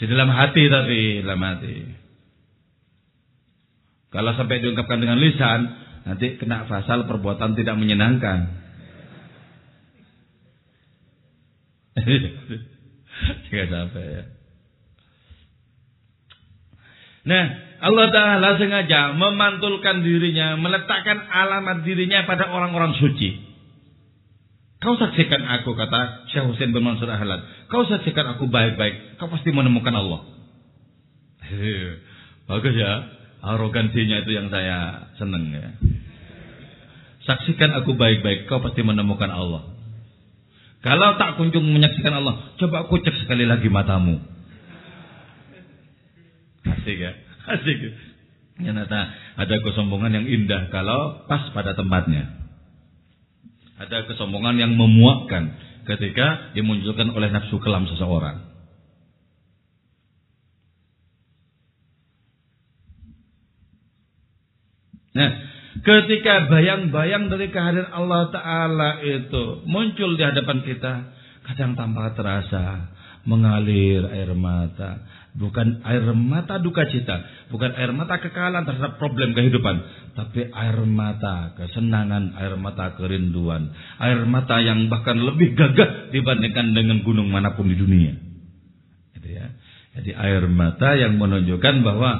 [0.00, 1.76] Di dalam hati tapi dalam hati.
[4.08, 5.60] Kalau sampai diungkapkan dengan lisan,
[6.08, 8.65] nanti kena pasal perbuatan tidak menyenangkan.
[13.48, 14.24] Jangan sampai ya.
[17.26, 17.44] Nah,
[17.82, 23.42] Allah Ta'ala sengaja memantulkan dirinya, meletakkan alamat dirinya pada orang-orang suci.
[24.78, 27.42] Kau saksikan aku, kata Syekh Hussein bin Mansur Ahlan.
[27.66, 30.20] Kau saksikan aku baik-baik, kau pasti menemukan Allah.
[32.48, 32.92] Bagus ya.
[33.46, 35.70] Arogansinya itu yang saya senang ya.
[37.26, 39.75] Saksikan aku baik-baik, kau pasti menemukan Allah.
[40.84, 44.20] Kalau tak kunjung menyaksikan Allah, coba aku cek sekali lagi matamu.
[46.66, 47.12] Asik ya,
[47.56, 47.78] asik.
[48.56, 49.00] Ternyata
[49.36, 52.28] ada kesombongan yang indah kalau pas pada tempatnya.
[53.76, 55.52] Ada kesombongan yang memuakkan
[55.84, 58.40] ketika dimunculkan oleh nafsu kelam seseorang.
[65.16, 65.30] Nah,
[65.82, 70.94] ketika bayang-bayang dari kehadiran Allah Ta'ala itu muncul di hadapan kita,
[71.46, 72.94] kadang tanpa terasa
[73.26, 75.02] mengalir air mata.
[75.36, 77.20] Bukan air mata duka cita,
[77.52, 79.76] bukan air mata kekalahan terhadap problem kehidupan,
[80.16, 83.68] tapi air mata kesenangan, air mata kerinduan,
[84.00, 88.16] air mata yang bahkan lebih gagah dibandingkan dengan gunung mana pun di dunia.
[89.12, 89.52] Gitu ya.
[90.00, 92.10] Jadi air mata yang menunjukkan bahwa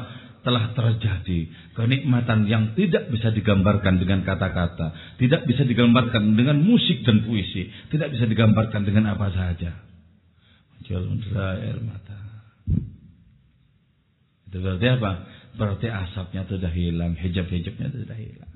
[0.46, 7.26] telah terjadi kenikmatan yang tidak bisa digambarkan dengan kata-kata, tidak bisa digambarkan dengan musik dan
[7.26, 9.74] puisi, tidak bisa digambarkan dengan apa saja.
[10.86, 12.14] Muncul air mata.
[14.46, 15.12] Itu berarti apa?
[15.58, 18.52] Berarti asapnya sudah hilang, hijab-hijabnya sudah hilang.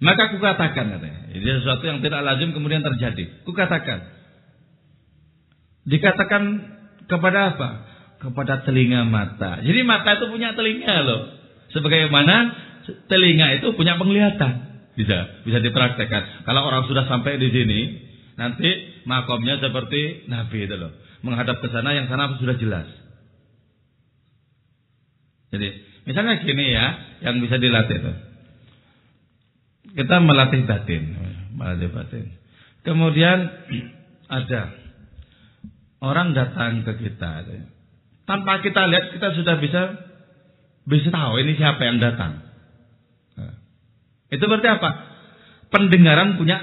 [0.00, 3.44] Maka aku katakan katanya, ini sesuatu yang tidak lazim kemudian terjadi.
[3.44, 4.00] Kukatakan,
[5.84, 6.73] dikatakan
[7.10, 7.70] kepada apa?
[8.20, 9.60] Kepada telinga mata.
[9.60, 11.22] Jadi mata itu punya telinga loh.
[11.74, 12.34] Sebagaimana
[13.10, 14.74] telinga itu punya penglihatan.
[14.94, 16.46] Bisa, bisa dipraktekkan.
[16.46, 17.80] Kalau orang sudah sampai di sini,
[18.38, 20.94] nanti makomnya seperti Nabi itu loh.
[21.26, 22.86] Menghadap ke sana yang sana sudah jelas.
[25.50, 25.68] Jadi,
[26.06, 26.86] misalnya gini ya,
[27.26, 28.16] yang bisa dilatih tuh.
[29.94, 31.02] Kita melatih batin,
[31.54, 32.26] melatih batin.
[32.82, 33.50] Kemudian
[34.38, 34.83] ada
[36.02, 37.46] Orang datang ke kita.
[38.24, 39.82] Tanpa kita lihat kita sudah bisa
[40.84, 42.44] bisa tahu ini siapa yang datang.
[43.36, 43.54] Nah,
[44.32, 44.90] itu berarti apa?
[45.72, 46.60] Pendengaran punya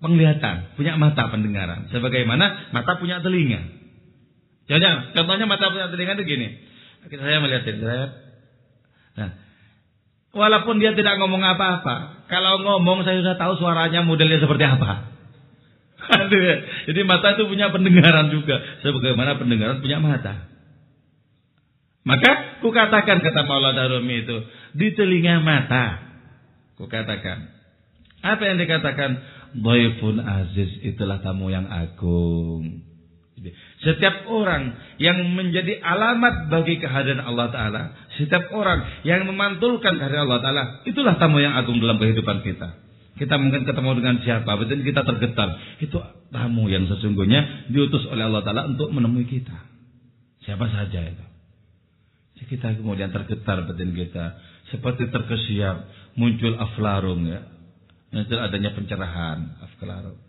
[0.00, 1.92] penglihatan, punya mata pendengaran.
[1.92, 3.60] Sebagaimana mata punya telinga.
[4.68, 6.48] Contohnya, contohnya mata punya telinga itu gini.
[7.08, 8.06] Saya melihat saya.
[9.18, 9.30] Nah,
[10.36, 15.17] walaupun dia tidak ngomong apa-apa, kalau ngomong saya sudah tahu suaranya modelnya seperti apa.
[16.88, 20.48] Jadi mata itu punya pendengaran juga, sebagaimana pendengaran punya mata.
[22.08, 24.36] Maka kukatakan kata Maulana Rumi itu
[24.72, 26.00] di telinga mata.
[26.80, 27.52] Kukatakan.
[28.24, 29.10] Apa yang dikatakan?
[29.48, 32.84] Dhaifun aziz itulah tamu yang agung.
[33.84, 37.82] Setiap orang yang menjadi alamat bagi kehadiran Allah Ta'ala.
[38.18, 40.64] Setiap orang yang memantulkan kehadiran Allah Ta'ala.
[40.88, 42.87] Itulah tamu yang agung dalam kehidupan kita.
[43.18, 44.54] Kita mungkin ketemu dengan siapa.
[44.54, 45.48] Betul kita tergetar.
[45.82, 45.98] Itu
[46.30, 49.58] tamu yang sesungguhnya diutus oleh Allah Ta'ala untuk menemui kita.
[50.46, 51.24] Siapa saja itu.
[52.38, 54.38] Kita kemudian tergetar batin kita.
[54.70, 55.76] Seperti terkesiap.
[56.14, 57.42] Muncul aflarung ya.
[58.14, 59.58] Muncul adanya pencerahan.
[59.66, 60.22] Aflarung.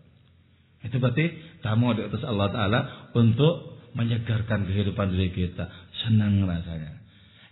[0.82, 1.24] Itu berarti
[1.62, 2.80] tamu di atas Allah Ta'ala
[3.14, 5.70] untuk menyegarkan kehidupan diri kita.
[6.02, 6.98] Senang rasanya.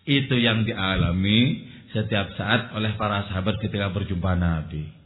[0.08, 4.97] Itu yang dialami setiap saat oleh para sahabat ketika berjumpa Nabi.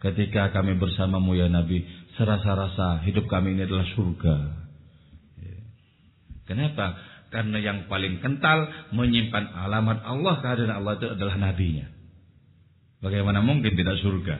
[0.00, 1.84] Ketika kami bersamamu ya Nabi,
[2.16, 4.36] serasa-rasa hidup kami ini adalah surga.
[6.48, 6.96] Kenapa?
[7.30, 11.86] Karena yang paling kental menyimpan alamat Allah kehadiran Allah itu adalah nabinya.
[12.98, 14.36] Bagaimana mungkin tidak surga?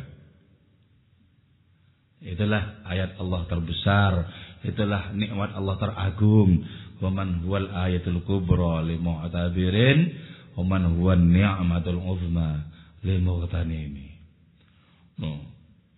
[2.21, 4.13] Itulah ayat Allah terbesar,
[4.67, 6.67] itulah nikmat Allah teragung.
[7.01, 9.99] Waman huwal ayatul kubra li mu'tabirin,
[10.53, 12.69] waman huwa ni'matul uzma
[13.01, 14.09] li mughtanimi.
[15.17, 15.50] No,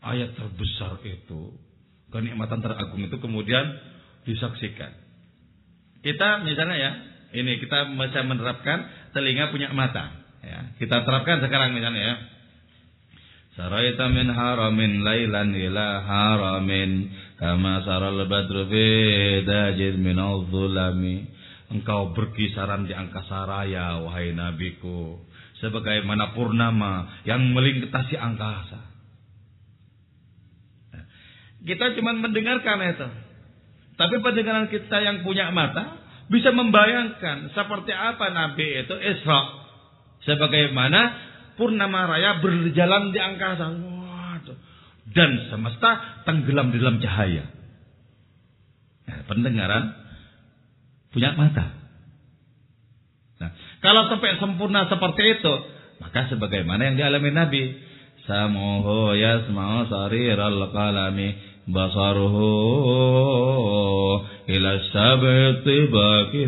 [0.03, 1.55] ayat terbesar itu,
[2.11, 3.65] kenikmatan teragung itu kemudian
[4.27, 4.93] disaksikan.
[6.03, 6.93] Kita misalnya ya,
[7.39, 10.21] ini kita bisa menerapkan telinga punya mata.
[10.43, 12.17] Ya, kita terapkan sekarang misalnya ya.
[13.53, 18.87] Saraita min haramin lailan ila haramin kama saral badru fi
[19.47, 20.19] dajid min
[20.51, 21.31] zulami.
[21.73, 25.17] Engkau berkisaran di angkasa raya wahai nabiku
[25.57, 28.91] sebagaimana purnama yang melintasi angkasa.
[31.63, 33.09] Kita cuma mendengarkan itu.
[33.95, 39.41] Tapi pendengaran kita yang punya mata bisa membayangkan seperti apa Nabi itu Isra.
[40.27, 41.01] Sebagaimana
[41.55, 43.67] purnama raya berjalan di angkasa.
[43.69, 44.59] Waduh.
[45.13, 47.47] Dan semesta tenggelam di dalam cahaya.
[49.07, 49.93] Nah, pendengaran
[51.13, 51.75] punya mata.
[53.43, 53.51] Nah,
[53.83, 55.55] kalau sampai sempurna seperti itu,
[55.99, 57.63] maka sebagaimana yang dialami Nabi,
[58.25, 62.51] samuhu yasma'u sariral qalami basaruhu
[64.51, 66.43] ila sabti baki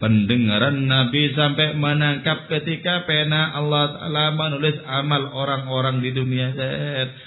[0.00, 6.56] pendengaran Nabi sampai menangkap ketika pena Allah Ta'ala menulis amal orang-orang di dunia.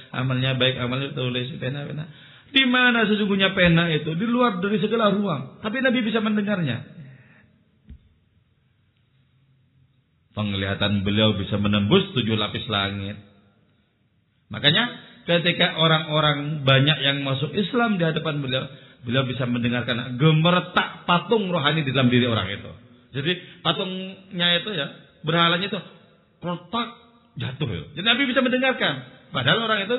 [0.09, 2.09] Amalnya baik amalnya tulis pena-pena.
[2.49, 4.17] Di mana sesungguhnya pena itu?
[4.17, 5.61] Di luar dari segala ruang.
[5.61, 6.81] Tapi Nabi bisa mendengarnya.
[10.33, 13.21] Penglihatan beliau bisa menembus tujuh lapis langit.
[14.49, 18.63] Makanya ketika orang-orang banyak yang masuk Islam di hadapan beliau,
[19.03, 22.71] beliau bisa mendengarkan gemeretak patung rohani di dalam diri orang itu.
[23.13, 24.87] Jadi patungnya itu ya,
[25.21, 25.79] berhalanya itu
[26.43, 26.89] retak
[27.39, 27.83] jatuh ya.
[27.97, 28.93] Jadi Nabi bisa mendengarkan.
[29.33, 29.97] Padahal orang itu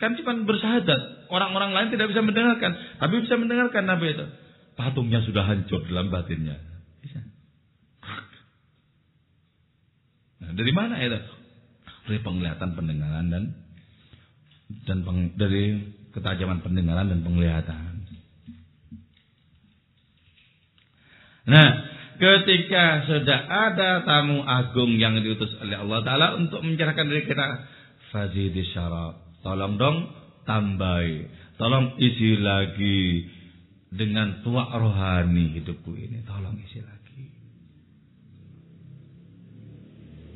[0.00, 1.30] kan cuma bersahadat.
[1.30, 2.72] Orang-orang lain tidak bisa mendengarkan.
[2.98, 4.26] Tapi bisa mendengarkan Nabi itu.
[4.74, 6.56] Patungnya sudah hancur dalam batinnya.
[10.40, 11.20] Nah, dari mana itu?
[12.08, 13.42] Dari penglihatan, pendengaran dan
[14.86, 17.90] dan peng, dari ketajaman pendengaran dan penglihatan.
[21.50, 21.68] Nah,
[22.20, 27.46] ketika sudah ada tamu agung yang diutus oleh Allah Ta'ala untuk mencerahkan diri kita,
[28.14, 29.18] fazidi syarab.
[29.40, 29.98] Tolong dong
[30.44, 31.26] tambahi.
[31.56, 33.24] Tolong isi lagi
[33.90, 36.22] dengan tua rohani hidupku ini.
[36.22, 37.24] Tolong isi lagi.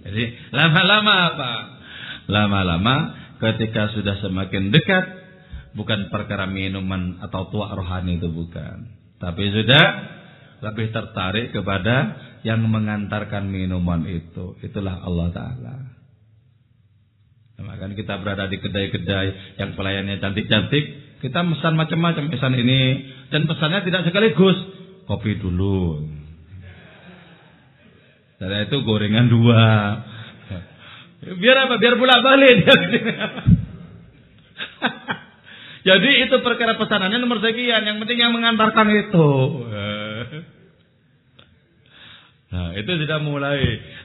[0.04, 1.52] Jadi lama-lama apa?
[2.28, 5.04] Lama-lama ketika sudah semakin dekat
[5.76, 8.88] bukan perkara minuman atau tua rohani itu bukan.
[9.20, 9.84] Tapi sudah
[10.64, 12.16] lebih tertarik kepada
[12.46, 14.56] yang mengantarkan minuman itu.
[14.64, 15.76] Itulah Allah taala.
[17.54, 20.84] Maka kita berada di kedai-kedai yang pelayannya cantik-cantik
[21.24, 22.80] kita pesan macam-macam pesan ini
[23.32, 24.60] dan pesannya tidak sekaligus
[25.08, 26.04] kopi dulu.
[28.36, 29.64] Setelah itu gorengan dua
[31.24, 31.80] Biar apa?
[31.80, 32.56] Biar bolak balik
[35.88, 37.84] Jadi itu perkara pesanannya nomor sekian.
[37.84, 39.28] Yang penting yang mengantarkan itu.
[42.54, 43.58] Nah, itu sudah mulai.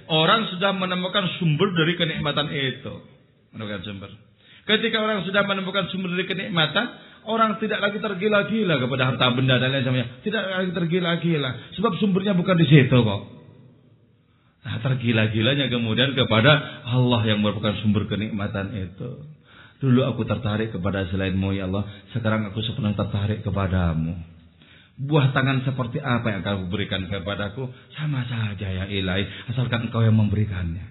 [0.10, 2.98] Orang sudah menemukan sumber dari kenikmatan itu.
[3.54, 4.10] Menemukan sumber.
[4.66, 6.86] Ketika orang sudah menemukan sumber dari kenikmatan,
[7.30, 10.10] orang tidak lagi tergila-gila kepada harta benda dan lain sebagainya.
[10.26, 11.78] Tidak lagi tergila-gila.
[11.78, 13.39] Sebab sumbernya bukan di situ kok.
[14.60, 19.24] Nah, tergila-gilanya kemudian kepada Allah yang merupakan sumber kenikmatan itu.
[19.80, 21.88] Dulu aku tertarik kepada selainmu ya Allah.
[22.12, 24.20] Sekarang aku sepenuhnya tertarik kepadamu.
[25.00, 30.20] Buah tangan seperti apa yang kau berikan kepadaku sama saja ya ilahi asalkan engkau yang
[30.20, 30.84] memberikannya.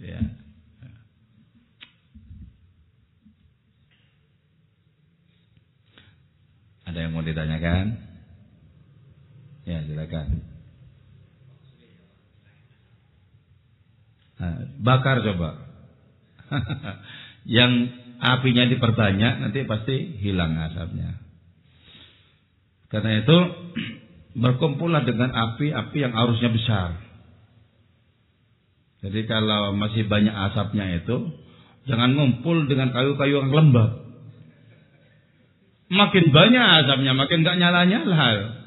[0.00, 0.20] Ya.
[6.88, 8.00] Ada yang mau ditanyakan?
[9.68, 10.40] Ya silakan.
[14.40, 14.56] Nah,
[14.88, 15.68] bakar coba.
[17.58, 17.72] yang
[18.18, 21.20] apinya diperbanyak nanti pasti hilang asapnya.
[22.88, 23.38] Karena itu
[24.42, 26.90] berkumpullah dengan api-api yang arusnya besar.
[28.98, 31.30] Jadi kalau masih banyak asapnya itu
[31.86, 34.08] jangan ngumpul dengan kayu-kayu yang lembab.
[35.88, 38.60] Makin banyak asapnya, makin gak nyala-nyala.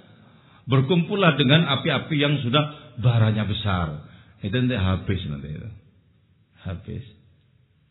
[0.66, 4.10] Berkumpullah dengan api-api yang sudah baranya besar.
[4.42, 5.70] Itu nanti habis nanti itu.
[6.68, 7.06] Habis.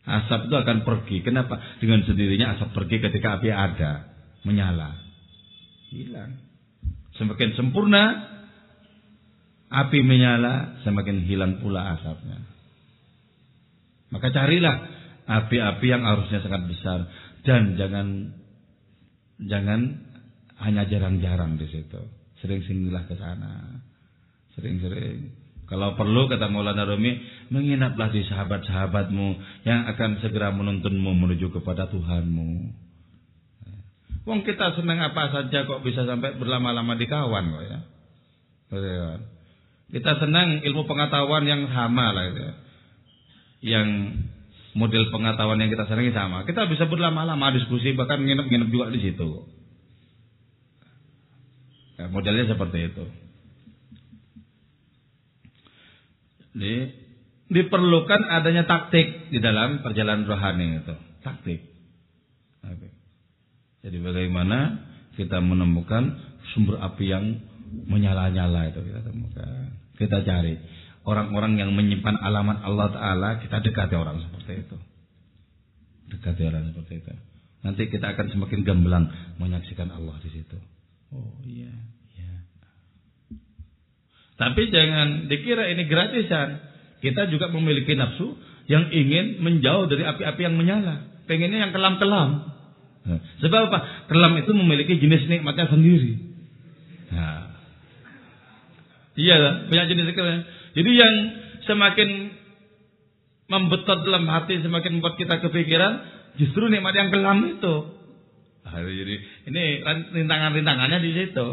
[0.01, 1.21] Asap itu akan pergi.
[1.21, 1.61] Kenapa?
[1.77, 4.11] Dengan sendirinya asap pergi ketika api ada.
[4.47, 4.97] Menyala.
[5.93, 6.41] Hilang.
[7.19, 8.03] Semakin sempurna
[9.71, 12.43] api menyala, semakin hilang pula asapnya.
[14.11, 14.75] Maka carilah
[15.23, 17.07] api-api yang harusnya sangat besar
[17.47, 18.35] dan jangan
[19.39, 19.81] jangan
[20.59, 22.01] hanya jarang-jarang di situ.
[22.43, 23.81] Sering-seringlah ke sana.
[24.57, 25.40] Sering-sering.
[25.71, 27.15] Kalau perlu kata Maulana Rumi,
[27.47, 29.27] menginaplah di sahabat-sahabatmu
[29.63, 32.75] yang akan segera menuntunmu menuju kepada Tuhanmu.
[34.27, 37.79] Wong kita senang apa saja kok bisa sampai berlama-lama di kawan kok ya.
[39.95, 42.51] Kita senang ilmu pengetahuan yang sama lah ya.
[43.63, 43.87] Yang
[44.75, 46.43] model pengetahuan yang kita senangi sama.
[46.43, 49.47] Kita bisa berlama-lama diskusi bahkan nginep-nginep juga di situ.
[51.95, 53.05] Ya, modelnya seperti itu.
[56.40, 56.40] Ini
[57.51, 60.95] diperlukan adanya taktik di dalam perjalanan rohani itu.
[61.21, 61.71] Taktik.
[63.81, 64.77] Jadi bagaimana
[65.17, 66.13] kita menemukan
[66.53, 67.25] sumber api yang
[67.89, 69.73] menyala-nyala itu kita temukan.
[69.97, 70.53] Kita cari
[71.05, 74.77] orang-orang yang menyimpan alamat Allah Taala, kita dekati orang seperti itu.
[76.13, 77.11] Dekati orang seperti itu.
[77.61, 79.05] Nanti kita akan semakin gamblang
[79.37, 80.57] menyaksikan Allah di situ.
[81.13, 81.73] Oh iya.
[84.41, 86.57] Tapi jangan dikira ini gratisan.
[86.97, 88.33] Kita juga memiliki nafsu
[88.65, 91.21] yang ingin menjauh dari api-api yang menyala.
[91.29, 92.49] Pengennya yang kelam-kelam.
[93.05, 94.09] Nah, sebab apa?
[94.09, 96.17] Kelam itu memiliki jenis nikmatnya sendiri.
[97.13, 97.53] Nah.
[99.13, 100.41] Iya, banyak jenis kelam.
[100.73, 101.13] Jadi yang
[101.69, 102.09] semakin
[103.45, 105.93] membetot dalam hati, semakin membuat kita kepikiran,
[106.41, 107.75] justru nikmat yang kelam itu.
[108.65, 109.15] Nah, jadi
[109.53, 109.63] ini
[110.17, 111.47] rintangan-rintangannya di situ.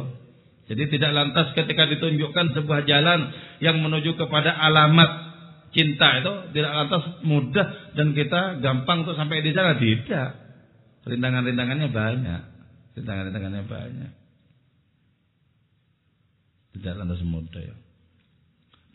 [0.68, 3.32] Jadi tidak lantas ketika ditunjukkan sebuah jalan
[3.64, 5.28] yang menuju kepada alamat
[5.72, 7.66] cinta itu tidak lantas mudah
[7.96, 10.28] dan kita gampang untuk sampai di sana tidak.
[11.08, 12.42] Rintangan-rintangannya banyak.
[13.00, 14.12] Rintangan-rintangannya banyak.
[16.76, 17.76] Tidak lantas mudah ya.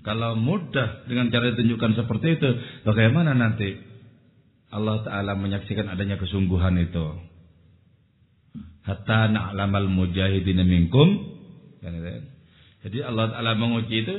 [0.05, 2.49] Kalau mudah dengan cara ditunjukkan seperti itu,
[2.85, 3.81] bagaimana nanti
[4.69, 7.17] Allah Ta'ala menyaksikan adanya kesungguhan itu?
[8.83, 11.32] Hatta na'lamal mujahidin minkum
[12.83, 14.15] Jadi Allah Ta'ala menguji itu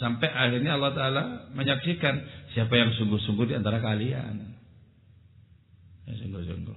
[0.00, 1.22] sampai akhirnya Allah Ta'ala
[1.52, 2.14] menyaksikan
[2.56, 4.56] siapa yang sungguh-sungguh di antara kalian.
[6.08, 6.76] Ya, sungguh-sungguh.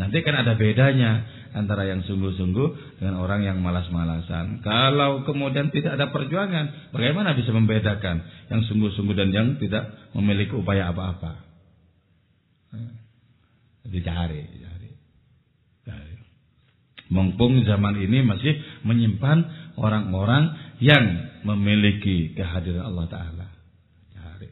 [0.00, 4.64] Nanti kan ada bedanya antara yang sungguh-sungguh dengan orang yang malas-malasan.
[4.64, 10.88] Kalau kemudian tidak ada perjuangan, bagaimana bisa membedakan yang sungguh-sungguh dan yang tidak memiliki upaya
[10.88, 11.44] apa-apa?
[13.84, 14.59] Dicari, cari, cari.
[17.10, 18.54] Mumpung zaman ini masih
[18.86, 19.38] menyimpan
[19.74, 21.04] orang-orang yang
[21.42, 23.46] memiliki kehadiran Allah Ta'ala.
[24.14, 24.46] Cari.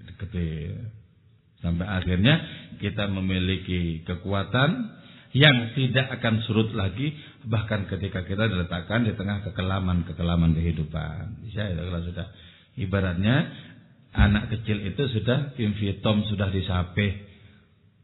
[1.63, 2.35] Sampai akhirnya
[2.83, 4.99] kita memiliki kekuatan
[5.37, 7.15] yang tidak akan surut lagi
[7.47, 11.47] bahkan ketika kita diletakkan di tengah kekelaman-kekelaman kehidupan.
[11.47, 12.27] Bisa ya kalau sudah
[12.75, 13.37] ibaratnya
[14.19, 17.23] anak kecil itu sudah invitom sudah disapih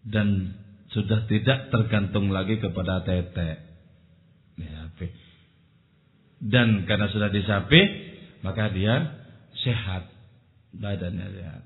[0.07, 0.55] dan
[0.92, 3.73] sudah tidak tergantung lagi kepada tetek
[4.95, 5.07] disapi.
[6.45, 7.80] Dan karena sudah disapi,
[8.47, 8.95] maka dia
[9.64, 10.11] sehat.
[10.74, 11.62] Badannya sehat.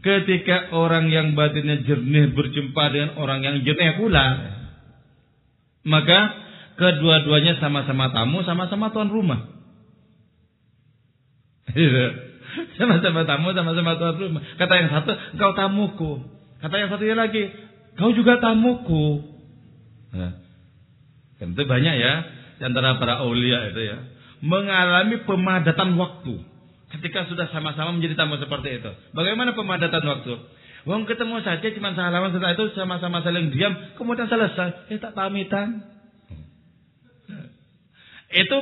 [0.02, 4.26] ketika orang yang batinnya jernih berjumpa dengan orang yang jernih pula
[5.86, 9.52] maka Kedua-duanya sama-sama tamu, sama-sama tuan rumah.
[12.80, 14.42] Sama-sama tamu, sama-sama tuan rumah.
[14.56, 16.12] Kata yang satu, engkau tamuku.
[16.60, 17.48] Kata yang satunya lagi,
[17.96, 19.24] kau juga tamuku.
[20.12, 20.32] Nah,
[21.40, 22.14] tentu banyak ya,
[22.60, 23.96] di antara para aulia itu ya,
[24.44, 26.44] mengalami pemadatan waktu.
[26.90, 28.90] Ketika sudah sama-sama menjadi tamu seperti itu.
[29.14, 30.34] Bagaimana pemadatan waktu?
[30.88, 34.90] Wong ketemu saja cuma salaman setelah itu sama-sama saling diam, kemudian selesai.
[34.90, 35.84] Eh tak pamitan.
[38.30, 38.58] Itu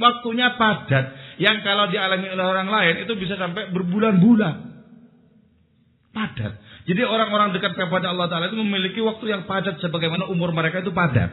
[0.00, 1.38] waktunya padat.
[1.40, 4.54] Yang kalau dialami oleh orang lain itu bisa sampai berbulan-bulan.
[6.10, 6.52] Padat.
[6.90, 10.90] Jadi orang-orang dekat kepada Allah Ta'ala itu memiliki waktu yang padat sebagaimana umur mereka itu
[10.90, 11.30] padat.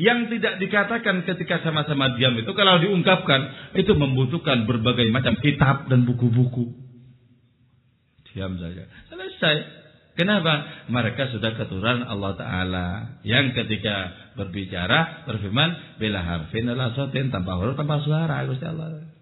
[0.00, 6.08] Yang tidak dikatakan ketika sama-sama diam itu kalau diungkapkan itu membutuhkan berbagai macam kitab dan
[6.08, 6.72] buku-buku.
[8.32, 8.88] Diam saja.
[9.12, 9.84] Selesai.
[10.16, 10.88] Kenapa?
[10.88, 12.86] Mereka sudah keturunan Allah Ta'ala.
[13.20, 19.12] Yang ketika berbicara berfirman bila harfin adalah sotin tanpa huruf tanpa suara Gusti Allah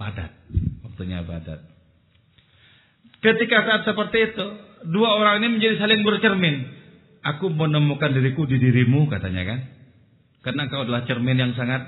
[0.00, 0.32] padat
[0.80, 1.60] waktunya padat
[3.20, 4.46] ketika saat seperti itu
[4.88, 6.56] dua orang ini menjadi saling bercermin.
[7.20, 9.60] Aku menemukan diriku di dirimu katanya kan.
[10.40, 11.84] Karena kau adalah cermin yang sangat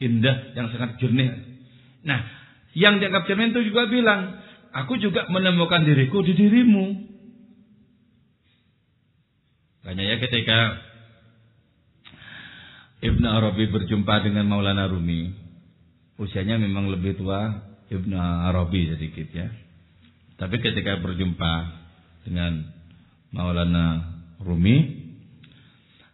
[0.00, 1.28] indah yang sangat jernih.
[2.08, 2.24] Nah
[2.72, 4.40] yang dianggap cermin itu juga bilang
[4.72, 7.12] aku juga menemukan diriku di dirimu.
[9.82, 10.58] Makanya ya ketika
[13.02, 15.34] Ibnu Arabi berjumpa dengan Maulana Rumi,
[16.22, 17.50] usianya memang lebih tua
[17.90, 19.50] Ibnu Arabi sedikit ya.
[20.42, 21.52] Tapi ketika berjumpa
[22.26, 22.66] dengan
[23.30, 24.10] Maulana
[24.42, 24.74] Rumi,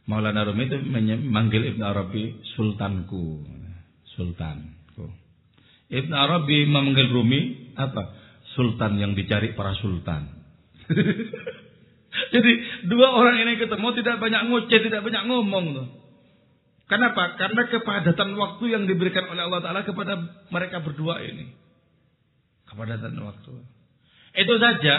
[0.05, 3.41] Maulana Rumi itu memanggil Ibnu Arabi sultanku,
[4.13, 5.09] sultanku.
[5.89, 8.13] Ibnu Arabi memanggil Rumi apa?
[8.53, 10.29] Sultan yang dicari para sultan.
[12.37, 12.53] Jadi
[12.85, 15.89] dua orang ini ketemu tidak banyak ngoceh, tidak banyak ngomong tuh.
[16.85, 17.33] Kenapa?
[17.41, 20.21] Karena kepadatan waktu yang diberikan oleh Allah Ta'ala kepada
[20.53, 21.49] mereka berdua ini.
[22.69, 23.78] Kepadatan waktu.
[24.37, 24.95] Itu saja,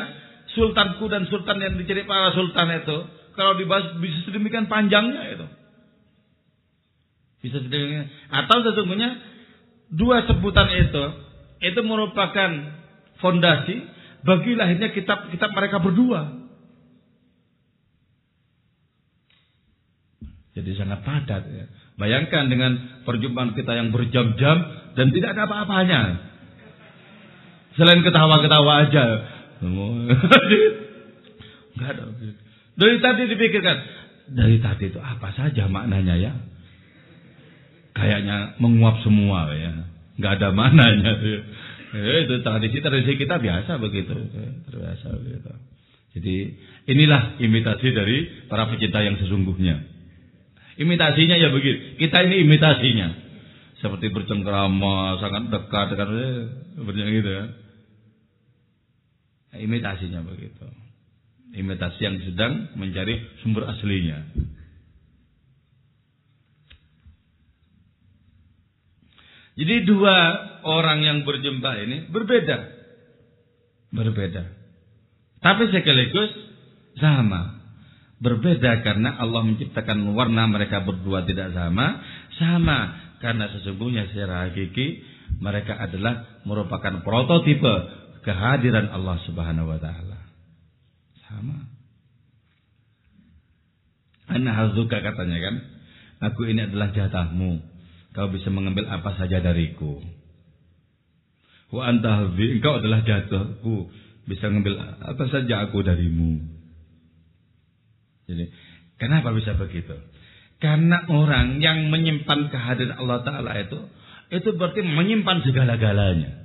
[0.58, 2.98] sultanku dan sultan yang dicari para sultan itu,
[3.38, 5.48] kalau dibahas bisa sedemikian panjangnya itu.
[7.46, 8.10] Bisa sedemikian.
[8.34, 9.10] Atau sesungguhnya,
[9.94, 11.04] dua sebutan itu,
[11.60, 12.50] itu merupakan
[13.20, 13.76] fondasi
[14.24, 16.40] bagi lahirnya kitab-kitab mereka berdua.
[20.60, 21.44] Jadi sangat padat.
[21.48, 21.66] Ya.
[21.96, 24.58] Bayangkan dengan perjumpaan kita yang berjam-jam
[25.00, 26.02] dan tidak ada apa-apanya.
[27.80, 29.04] Selain ketawa-ketawa aja.
[31.80, 32.04] Enggak ada.
[32.76, 33.78] Dari tadi dipikirkan.
[34.36, 36.32] Dari tadi itu apa saja maknanya ya.
[37.96, 39.88] Kayaknya menguap semua ya.
[40.20, 41.12] Enggak ada maknanya.
[41.90, 44.14] Ya, itu tradisi-tradisi kita biasa begitu.
[44.70, 45.52] Biasa begitu.
[46.20, 46.36] Jadi
[46.92, 48.18] inilah imitasi dari
[48.52, 49.88] para pecinta yang sesungguhnya.
[50.80, 51.96] Imitasinya ya begitu.
[51.96, 53.32] Kita ini imitasinya.
[53.80, 56.10] Seperti bercengkrama, sangat dekat dekat
[56.76, 57.46] seperti gitu ya.
[59.50, 60.66] Nah, imitasinya begitu.
[61.50, 64.22] Imitasi yang sedang mencari sumber aslinya.
[69.60, 70.16] Jadi dua
[70.64, 72.58] orang yang berjumpa ini berbeda.
[73.92, 74.44] Berbeda.
[75.44, 76.32] Tapi sekaligus
[76.96, 77.60] sama.
[78.24, 82.00] Berbeda karena Allah menciptakan warna mereka berdua tidak sama.
[82.40, 82.80] Sama
[83.20, 85.04] karena sesungguhnya secara hakiki
[85.44, 90.20] mereka adalah merupakan prototipe kehadiran Allah Subhanahu wa taala.
[91.26, 91.58] Sama.
[94.30, 95.56] Anna hazuka katanya kan.
[96.20, 97.64] Aku ini adalah jatahmu.
[98.12, 100.04] Kau bisa mengambil apa saja dariku.
[101.70, 103.90] Wa anta engkau adalah jatahku.
[104.30, 106.60] Bisa mengambil apa saja aku darimu.
[108.30, 108.46] Jadi,
[109.02, 109.98] kenapa bisa begitu?
[110.62, 113.80] Karena orang yang menyimpan kehadiran Allah Ta'ala itu,
[114.30, 116.39] itu berarti menyimpan segala-galanya.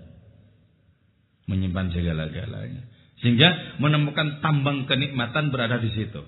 [1.44, 2.82] Menyimpan segala-galanya.
[3.20, 6.22] Sehingga menemukan tambang kenikmatan berada di situ.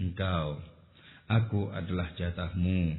[0.00, 0.56] Engkau,
[1.28, 2.96] aku adalah jatahmu.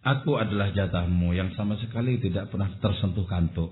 [0.00, 3.70] Aku adalah jatahmu yang sama sekali tidak pernah tersentuh kantuk.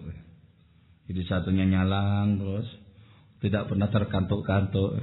[1.08, 2.68] Jadi satunya nyalang terus,
[3.38, 4.98] tidak pernah terkantuk-kantuk.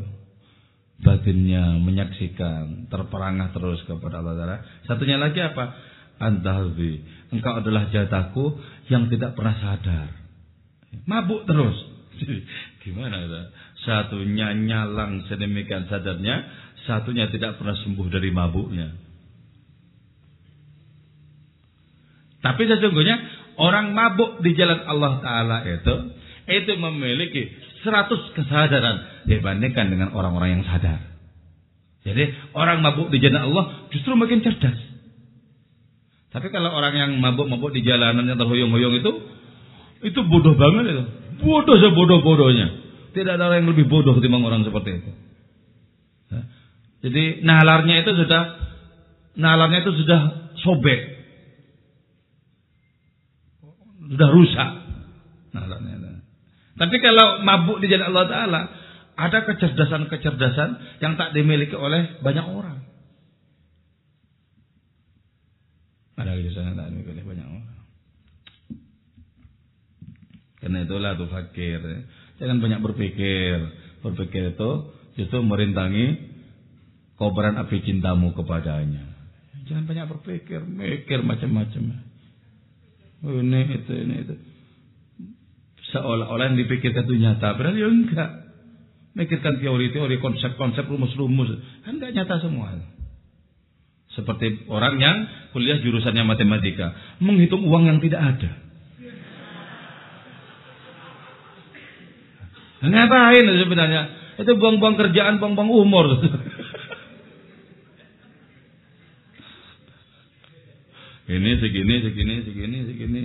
[0.96, 4.58] Batinnya menyaksikan, terperangah terus kepada Allah Taala.
[4.88, 5.76] Satunya lagi apa?
[6.24, 7.04] Antahbi.
[7.36, 8.56] Engkau adalah jatahku
[8.88, 10.08] yang tidak pernah sadar.
[11.04, 11.76] Mabuk terus.
[12.88, 13.42] Gimana itu?
[13.84, 16.48] Satunya nyalang sedemikian sadarnya,
[16.88, 18.96] satunya tidak pernah sembuh dari mabuknya.
[22.40, 23.16] Tapi sesungguhnya
[23.60, 25.96] orang mabuk di jalan Allah Ta'ala itu,
[26.46, 31.00] itu memiliki seratus kesadaran dibandingkan dengan orang-orang yang sadar.
[32.06, 34.78] Jadi orang mabuk di jalan Allah justru makin cerdas.
[36.34, 39.12] Tapi kalau orang yang mabuk-mabuk di jalanan yang terhuyung-huyung itu,
[40.04, 41.04] itu bodoh banget itu.
[41.42, 42.68] Bodoh sebodoh-bodohnya.
[43.16, 45.12] Tidak ada orang yang lebih bodoh ketimbang orang seperti itu.
[46.30, 46.42] Ya.
[47.08, 48.42] Jadi nalarnya itu sudah
[49.40, 50.20] nalarnya itu sudah
[50.62, 51.02] sobek.
[54.12, 54.70] Sudah rusak
[55.56, 56.05] nalarnya.
[56.76, 58.62] Tapi kalau mabuk di jalan Allah Ta'ala,
[59.16, 62.84] ada kecerdasan-kecerdasan yang tak dimiliki oleh banyak orang.
[66.20, 67.80] Ada kecerdasan yang tak dimiliki oleh banyak orang.
[70.60, 71.80] Karena itulah tuh fakir.
[72.42, 73.56] Jangan banyak berpikir.
[74.04, 74.70] Berpikir itu
[75.16, 76.36] justru merintangi
[77.16, 79.16] kobaran api cintamu kepadanya.
[79.66, 82.04] Jangan banyak berpikir, mikir macam-macam.
[83.26, 84.36] Oh, ini itu ini itu.
[85.96, 88.30] Seolah-olah yang dipikirkan itu nyata, padahal ya enggak.
[89.16, 91.56] Mikirkan teori-teori, konsep-konsep, rumus-rumus,
[91.88, 92.76] kan enggak nyata semua.
[94.12, 95.24] Seperti orang yang
[95.56, 96.92] kuliah jurusannya matematika,
[97.24, 98.52] menghitung uang yang tidak ada.
[102.86, 104.02] Ngapain sebenarnya?
[104.36, 106.06] Itu buang-buang kerjaan, buang-buang umur.
[111.26, 113.24] Ini segini, segini, segini, segini.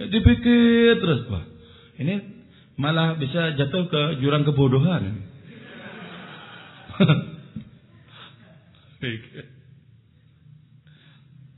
[0.00, 1.44] Ya, dipikir terus, Pak.
[2.00, 2.14] Ini
[2.80, 5.28] malah bisa jatuh ke jurang kebodohan.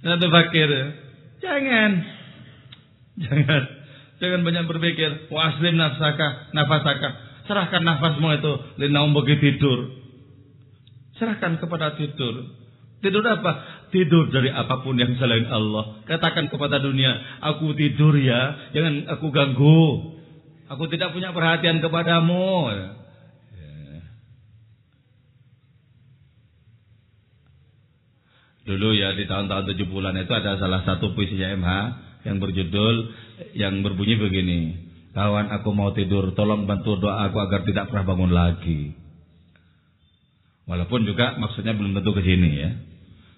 [0.03, 0.71] Nah, fakir.
[1.39, 1.91] Jangan.
[3.23, 3.63] Jangan.
[4.19, 5.31] Jangan banyak berpikir.
[5.31, 7.11] Waslim nafsaka, nafasaka.
[7.47, 8.53] Serahkan nafasmu itu.
[8.83, 10.03] Linaum bagi tidur.
[11.15, 12.59] Serahkan kepada tidur.
[13.03, 13.72] Tidur apa?
[13.93, 16.01] Tidur dari apa pun yang selain Allah.
[16.09, 17.13] Katakan kepada dunia,
[17.45, 19.85] aku tidur ya, jangan aku ganggu.
[20.73, 22.73] Aku tidak punya perhatian kepadamu.
[22.73, 22.89] Ya.
[28.63, 31.71] Dulu ya di tahun-tahun 70-an itu ada salah satu puisinya MH
[32.25, 32.95] yang berjudul
[33.59, 34.61] yang berbunyi begini.
[35.13, 38.97] Kawan aku mau tidur, tolong bantu doa aku agar tidak pernah bangun lagi.
[40.65, 42.71] Walaupun juga maksudnya belum tentu ke sini ya.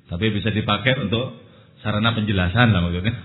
[0.04, 1.40] Tapi bisa dipakai untuk
[1.80, 3.14] sarana penjelasan lah maksudnya.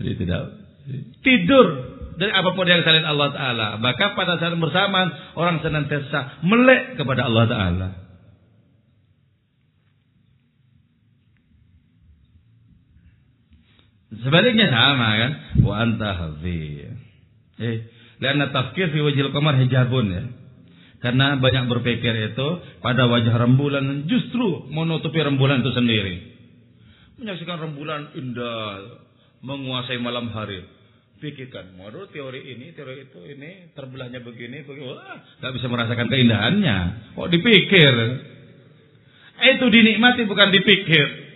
[0.00, 0.42] Jadi tidak
[1.20, 1.66] tidur
[2.16, 3.68] dari apa pun yang selain Allah Ta'ala.
[3.80, 7.88] Maka pada saat bersamaan orang senantiasa melek kepada Allah Ta'ala.
[14.20, 15.32] Sebaliknya sama kan?
[15.64, 16.10] Wa anta.
[17.60, 17.76] Eh,
[18.20, 20.39] karena tafkir fi wajhil qamar hijabun ya.
[21.00, 22.48] Karena banyak berpikir itu
[22.84, 26.14] pada wajah rembulan justru menutupi rembulan itu sendiri.
[27.16, 29.00] Menyaksikan rembulan indah,
[29.40, 30.60] menguasai malam hari.
[31.20, 34.88] Pikirkan, waduh teori ini, teori itu, ini terbelahnya begini, begini.
[34.88, 36.78] Wah, gak bisa merasakan keindahannya.
[37.12, 37.92] Kok dipikir?
[39.40, 41.30] Itu dinikmati bukan dipikir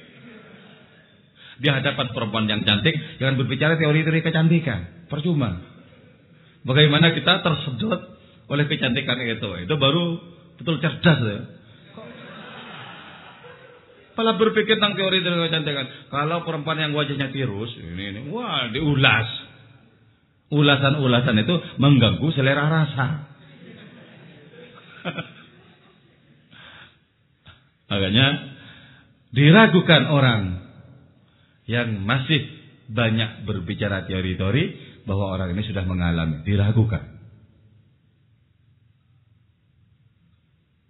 [1.58, 2.92] di hadapan perempuan yang cantik,
[3.22, 5.08] jangan berbicara teori-teori kecantikan.
[5.08, 5.62] Percuma.
[6.64, 8.13] Bagaimana kita tersedot
[8.48, 9.48] oleh kecantikan itu?
[9.64, 10.20] Itu baru
[10.60, 11.38] betul cerdas ya.
[14.14, 15.90] Malah berpikir tentang teori teori kecantikan.
[16.06, 19.26] Kalau perempuan yang wajahnya tirus, ini, ini wah diulas.
[20.54, 23.26] Ulasan-ulasan itu mengganggu selera rasa.
[27.90, 28.26] Makanya
[29.34, 30.62] diragukan orang
[31.66, 32.46] yang masih
[32.86, 34.64] banyak berbicara teori-teori
[35.10, 37.13] bahwa orang ini sudah mengalami, diragukan.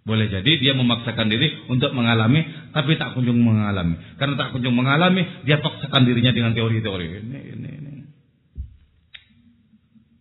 [0.05, 3.97] Boleh jadi dia memaksakan diri untuk mengalami, tapi tak kunjung mengalami.
[4.21, 7.25] Karena tak kunjung mengalami, dia paksakan dirinya dengan teori-teori.
[7.25, 7.93] Ini, ini, ini.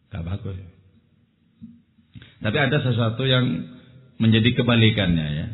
[0.09, 0.57] Gak bagus.
[2.41, 3.45] Tapi ada sesuatu yang
[4.16, 5.47] menjadi kebalikannya ya.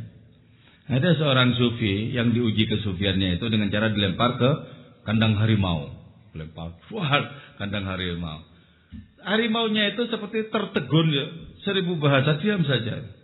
[0.90, 4.50] Ada seorang sufi yang diuji kesufiannya itu dengan cara dilempar ke
[5.10, 5.90] kandang harimau.
[6.38, 7.10] Lempar, wah,
[7.58, 8.46] kandang harimau.
[9.26, 11.26] Harimaunya itu seperti tertegun ya,
[11.66, 13.19] seribu bahasa diam saja.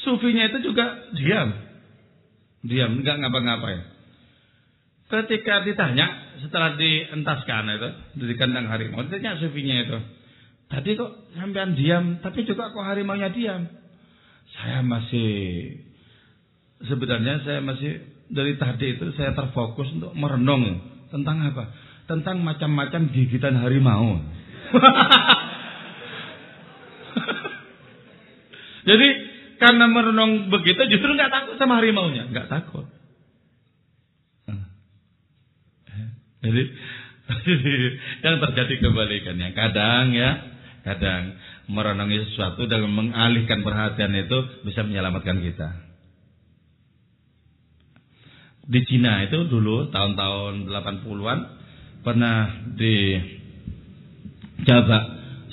[0.00, 1.50] Sufinya itu juga diam.
[2.64, 3.80] Diam, enggak ngapa-ngapain.
[5.10, 6.06] Ketika ditanya
[6.38, 9.98] setelah dientaskan itu dari kandang harimau, ditanya sufinya itu,
[10.70, 13.66] tadi kok sampean diam, tapi juga kok harimaunya diam.
[14.54, 15.30] Saya masih
[16.86, 20.80] sebenarnya saya masih dari tadi itu saya terfokus untuk merenung
[21.10, 21.74] tentang apa?
[22.06, 24.22] Tentang macam-macam gigitan harimau.
[28.88, 29.08] Jadi
[29.60, 32.88] karena merenung begitu justru nggak takut sama harimaunya, nggak takut.
[36.42, 36.62] Jadi
[38.24, 39.52] yang terjadi kebalikannya.
[39.52, 40.30] Kadang ya,
[40.82, 41.36] kadang
[41.70, 45.68] merenungi sesuatu dan mengalihkan perhatian itu bisa menyelamatkan kita.
[48.70, 51.38] Di Cina itu dulu tahun-tahun 80-an
[52.06, 53.18] pernah dicoba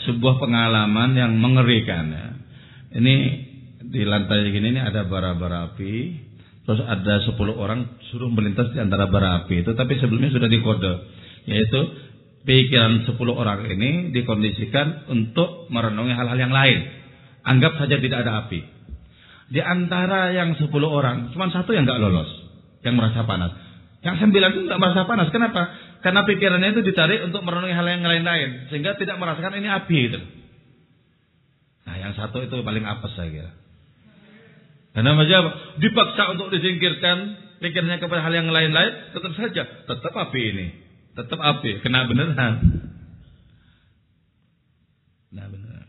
[0.06, 2.28] sebuah pengalaman yang mengerikan ya.
[2.98, 3.47] Ini
[3.88, 6.26] di lantai gini ini ada bara-bara api.
[6.68, 9.72] Terus ada 10 orang suruh melintas di antara bara api itu.
[9.72, 10.94] Tapi sebelumnya sudah dikode.
[11.48, 11.80] Yaitu
[12.44, 16.80] pikiran 10 orang ini dikondisikan untuk merenungi hal-hal yang lain.
[17.48, 18.60] Anggap saja tidak ada api.
[19.48, 22.28] Di antara yang 10 orang, cuma satu yang nggak lolos.
[22.84, 23.56] Yang merasa panas.
[24.04, 25.28] Yang sembilan itu nggak merasa panas.
[25.32, 25.62] Kenapa?
[26.04, 28.68] Karena pikirannya itu ditarik untuk merenungi hal yang lain-lain.
[28.68, 30.20] Sehingga tidak merasakan ini api itu.
[31.88, 33.52] Nah yang satu itu paling apes saya kira.
[34.98, 35.44] Karena macam
[35.78, 40.68] dipaksa untuk disingkirkan pikirnya kepada hal yang lain-lain, tetap saja tetap api ini,
[41.14, 42.54] tetap api, kena beneran.
[45.38, 45.86] Nah benar.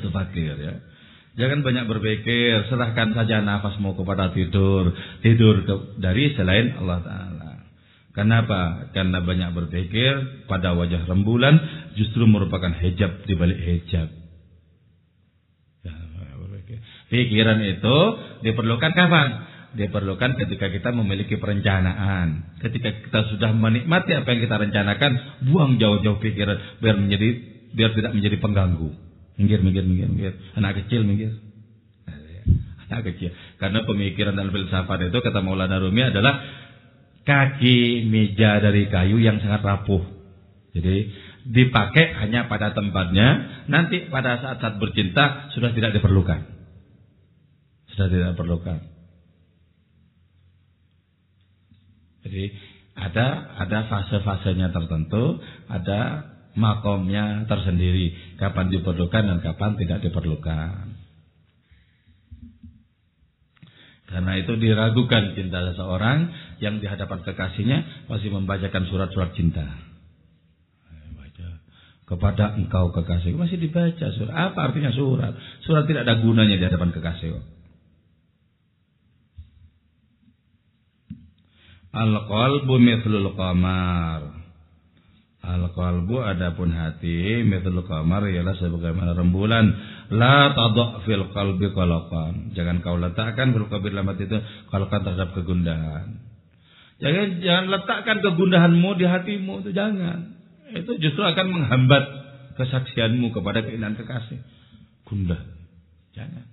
[0.00, 0.80] Itu fakir ya.
[1.36, 5.60] Jangan banyak berpikir, serahkan saja nafasmu kepada tidur, tidur
[6.00, 7.52] dari selain Allah Taala.
[8.16, 8.88] Kenapa?
[8.96, 10.12] Karena banyak berpikir
[10.48, 11.60] pada wajah rembulan
[12.00, 14.25] justru merupakan hijab di balik hijab.
[17.06, 17.96] Pikiran itu
[18.42, 19.28] diperlukan kapan?
[19.78, 22.58] Diperlukan ketika kita memiliki perencanaan.
[22.58, 25.12] Ketika kita sudah menikmati apa yang kita rencanakan,
[25.46, 27.28] buang jauh-jauh pikiran biar menjadi
[27.76, 28.90] biar tidak menjadi pengganggu.
[29.38, 30.34] Minggir, minggir, minggir, minggir.
[30.58, 31.38] Anak kecil minggir.
[32.88, 33.30] Anak kecil.
[33.62, 36.42] Karena pemikiran dan filsafat itu kata Maulana Rumi adalah
[37.22, 40.02] kaki meja dari kayu yang sangat rapuh.
[40.74, 40.96] Jadi
[41.46, 46.55] dipakai hanya pada tempatnya, nanti pada saat-saat bercinta sudah tidak diperlukan
[47.96, 48.78] sudah tidak perlukan.
[52.28, 52.44] Jadi
[52.92, 53.26] ada
[53.64, 55.40] ada fase-fasenya tertentu,
[55.72, 60.96] ada makomnya tersendiri, kapan diperlukan dan kapan tidak diperlukan.
[64.06, 66.30] Karena itu diragukan cinta seseorang
[66.62, 69.66] yang di hadapan kekasihnya masih membacakan surat-surat cinta.
[72.06, 74.30] Kepada engkau kekasih masih dibaca surat.
[74.30, 75.34] Apa artinya surat?
[75.66, 77.42] Surat tidak ada gunanya di hadapan kekasih.
[81.96, 84.36] Al-qalbu mithlul qamar.
[85.40, 89.72] Al-qalbu adapun hati mithlul qamar ialah sebagaimana rembulan.
[90.12, 92.52] La tadha fil qalbi qalaqan.
[92.52, 94.38] Jangan kau letakkan fil hati itu
[94.68, 96.20] qalaqan terhadap kegundahan.
[97.00, 100.36] Jangan jangan letakkan kegundahanmu di hatimu itu jangan.
[100.76, 102.04] Itu justru akan menghambat
[102.60, 104.40] kesaksianmu kepada keindahan kekasih.
[105.08, 105.40] Gundah.
[106.12, 106.44] Jangan.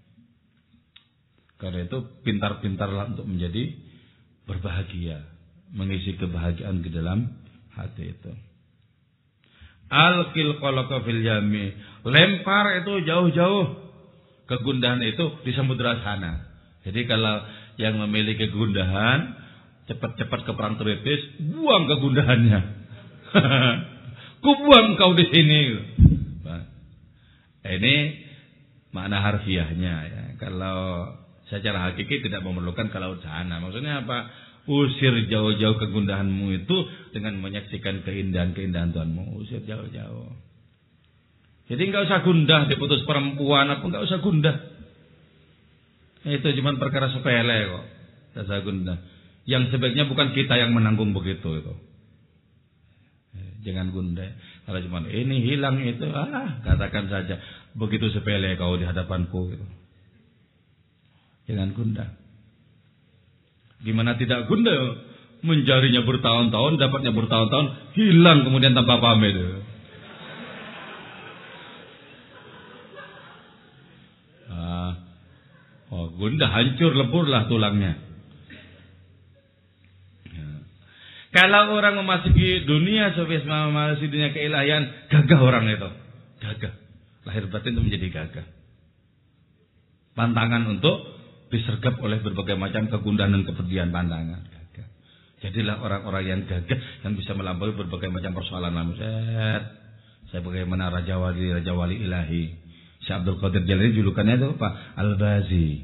[1.59, 3.71] Karena itu pintar-pintarlah untuk menjadi
[4.43, 5.32] berbahagia
[5.73, 7.33] mengisi kebahagiaan ke dalam
[7.73, 8.31] hati itu.
[9.93, 10.57] Al-qil
[11.05, 11.73] fil yami.
[12.05, 13.65] Lempar itu jauh-jauh.
[14.49, 16.49] Kegundahan itu di samudra sana.
[16.83, 17.41] Jadi kalau
[17.79, 19.33] yang memiliki kegundahan,
[19.87, 22.59] cepat-cepat ke perang kritis, buang kegundahannya.
[24.43, 25.59] Kubuang kau di sini.
[26.43, 26.63] Nah,
[27.71, 27.95] ini
[28.91, 30.23] makna harfiahnya ya.
[30.35, 31.07] Kalau
[31.47, 33.63] secara hakiki tidak memerlukan kalau sana.
[33.63, 34.27] Maksudnya apa?
[34.63, 36.77] Usir jauh-jauh kegundahanmu itu
[37.11, 39.43] dengan menyaksikan keindahan-keindahan Tuhanmu.
[39.43, 40.31] Usir jauh-jauh.
[41.67, 44.55] Jadi nggak usah gundah diputus perempuan apa nggak usah gundah.
[46.23, 47.85] Itu cuma perkara sepele kok.
[48.33, 48.97] rasa gundah.
[49.43, 51.73] Yang sebaiknya bukan kita yang menanggung begitu itu.
[53.63, 54.31] Jangan gundah.
[54.63, 57.39] Kalau cuma ini hilang itu, ah katakan saja
[57.75, 59.65] begitu sepele kau di hadapanku gitu.
[61.51, 62.22] Jangan gundah.
[63.83, 65.11] Gimana tidak gundah?
[65.43, 69.35] Mencarinya bertahun-tahun, dapatnya bertahun-tahun, hilang kemudian tanpa pamit.
[74.47, 75.03] Ah,
[75.91, 77.99] oh, gundah hancur leburlah tulangnya.
[80.31, 80.47] Ya.
[81.35, 85.89] Kalau orang memasuki dunia sofis memasuki dunia keilahian, gagah orang itu.
[86.39, 86.73] Gagah.
[87.27, 88.47] Lahir batin itu menjadi gagah.
[90.15, 91.12] Pantangan untuk
[91.53, 94.63] disergap oleh berbagai macam kegundahan dan kepedihan pandangan.
[95.43, 99.63] Jadilah orang-orang yang gagah yang bisa melampaui berbagai macam persoalan lamuset.
[100.31, 102.43] Saya bagaimana Raja Wali, Raja Wali Ilahi.
[103.03, 104.69] Syekh Abdul Qadir Jalani julukannya itu apa?
[104.95, 105.83] Al-Bazi.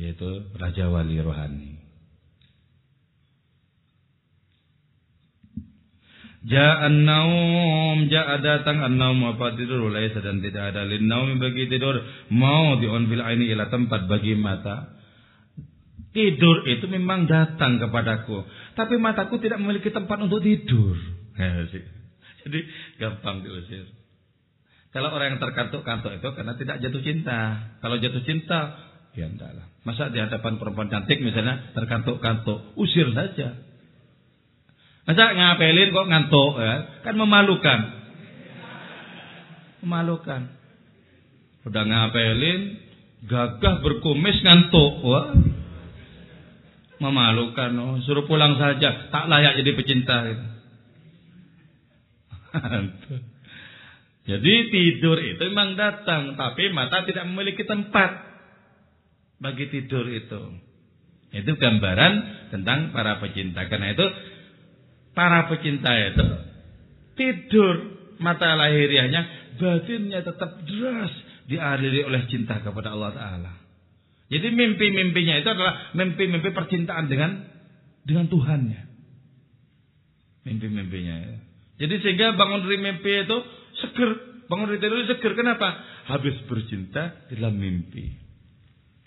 [0.00, 1.79] Yaitu Raja Wali Rohani.
[6.40, 12.00] Ja'an naum, ja'a datang an-naum apa tidur laisa dan tidak ada lin naum bagi tidur
[12.32, 14.96] mau on bil aini ila tempat bagi mata.
[16.10, 20.96] Tidur itu memang datang kepadaku, tapi mataku tidak memiliki tempat untuk tidur.
[22.40, 22.60] Jadi
[22.96, 23.86] gampang diusir.
[24.90, 27.38] Kalau orang yang terkantuk-kantuk itu karena tidak jatuh cinta.
[27.78, 28.60] Kalau jatuh cinta,
[29.14, 29.54] ya enggak
[29.86, 33.69] Masa di hadapan perempuan cantik misalnya terkantuk-kantuk, usir saja.
[35.10, 37.02] Masa ngapelin kok ngantuk ya?
[37.02, 37.80] Kan memalukan.
[39.82, 40.54] Memalukan.
[41.66, 42.78] Udah ngapelin,
[43.26, 45.02] gagah berkumis ngantuk.
[45.02, 45.34] Wah.
[47.02, 47.74] Memalukan.
[47.82, 49.10] Oh, suruh pulang saja.
[49.10, 50.30] Tak layak jadi pecinta.
[54.30, 56.38] jadi tidur itu memang datang.
[56.38, 58.30] Tapi mata tidak memiliki tempat.
[59.42, 60.70] Bagi tidur itu.
[61.34, 63.66] Itu gambaran tentang para pecinta.
[63.66, 64.06] Karena itu
[65.14, 66.26] para pecinta itu
[67.18, 67.74] tidur
[68.20, 71.12] mata lahiriahnya batinnya tetap deras
[71.50, 73.52] dialiri oleh cinta kepada Allah Taala.
[74.30, 77.42] Jadi mimpi-mimpinya itu adalah mimpi-mimpi percintaan dengan
[78.06, 78.82] dengan Tuhannya.
[80.46, 81.14] Mimpi-mimpinya.
[81.18, 81.36] Ya.
[81.84, 83.36] Jadi sehingga bangun dari mimpi itu
[83.82, 84.10] seger,
[84.46, 85.34] bangun dari tidur seger.
[85.34, 85.82] Kenapa?
[86.06, 88.14] Habis bercinta dalam mimpi.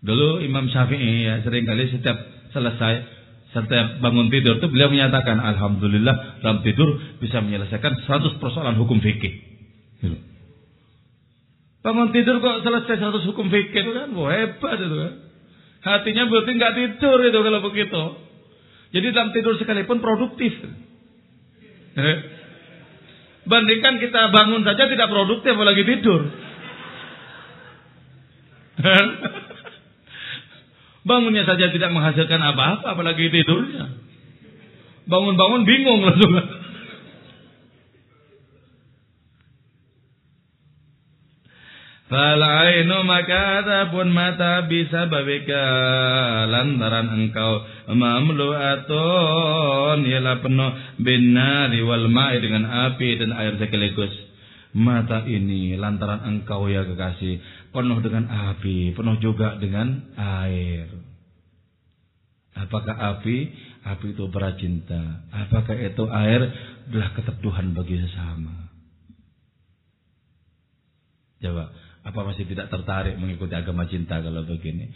[0.03, 2.19] Dulu Imam Syafi'i ya sering kali setiap
[2.51, 3.12] selesai
[3.53, 9.33] setiap bangun tidur itu beliau menyatakan Alhamdulillah dalam tidur bisa menyelesaikan 100 persoalan hukum fikih.
[10.01, 10.17] Gitu.
[11.85, 15.13] Bangun tidur kok selesai 100 hukum fikih kan Wah, hebat itu kan.
[15.83, 18.03] Hatinya berarti nggak tidur itu kalau begitu.
[18.93, 20.53] Jadi dalam tidur sekalipun produktif.
[23.43, 26.21] Bandingkan kita bangun saja tidak produktif apalagi tidur.
[31.13, 33.85] Bangunnya saja tidak menghasilkan apa-apa, apalagi tidurnya.
[35.05, 36.33] Bangun-bangun bingung langsung.
[42.09, 45.65] Falainu maka adapun mata bisa babika
[46.49, 48.85] lantaran engkau mamluatun
[50.05, 54.13] ialah penuh binari wal ma'i dengan api dan air sekaligus.
[54.73, 57.37] Mata ini lantaran engkau ya kekasih
[57.69, 61.02] penuh dengan api, penuh juga dengan air.
[62.53, 63.49] Apakah api?
[63.83, 64.25] Api itu
[64.61, 65.25] cinta.
[65.33, 66.41] Apakah itu air?
[66.89, 68.69] Adalah keteduhan bagi sesama.
[71.43, 74.91] Coba, apa masih tidak tertarik mengikuti agama cinta kalau begini?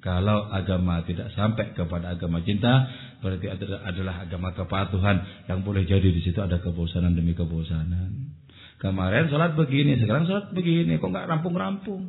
[0.00, 2.88] Kalau agama tidak sampai kepada agama cinta,
[3.20, 3.46] berarti
[3.84, 8.32] adalah agama kepatuhan yang boleh jadi di situ ada kebosanan demi kebosanan.
[8.80, 10.96] Kemarin sholat begini, sekarang sholat begini.
[10.96, 12.08] Kok nggak rampung-rampung?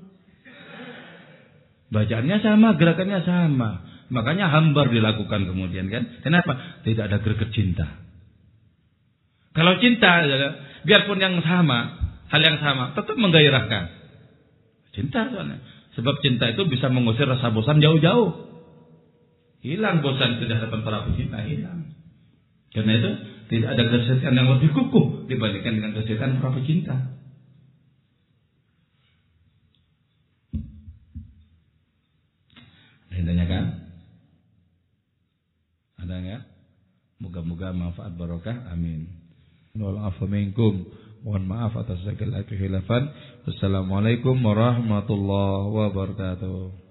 [1.91, 3.69] Bacaannya sama, gerakannya sama.
[4.11, 6.19] Makanya hambar dilakukan kemudian kan.
[6.19, 6.83] Kenapa?
[6.83, 7.87] Tidak ada greget cinta.
[9.55, 10.49] Kalau cinta, ya,
[10.83, 11.95] biarpun yang sama,
[12.27, 13.83] hal yang sama, tetap menggairahkan.
[14.91, 15.63] Cinta soalnya.
[15.95, 18.51] Sebab cinta itu bisa mengusir rasa bosan jauh-jauh.
[19.63, 21.95] Hilang bosan tidak dapat para pecinta, hilang.
[22.71, 23.11] Karena itu
[23.51, 26.95] tidak ada kesetiaan yang lebih kukuh dibandingkan dengan kesetiaan para pecinta.
[33.11, 33.90] Ada yang tanyakan?
[36.11, 36.43] Ada enggak?
[37.23, 38.67] Moga-moga manfaat barokah.
[38.75, 39.07] Amin.
[41.23, 43.07] Mohon maaf atas segala kehilafan.
[43.47, 46.90] Wassalamualaikum warahmatullahi wabarakatuh.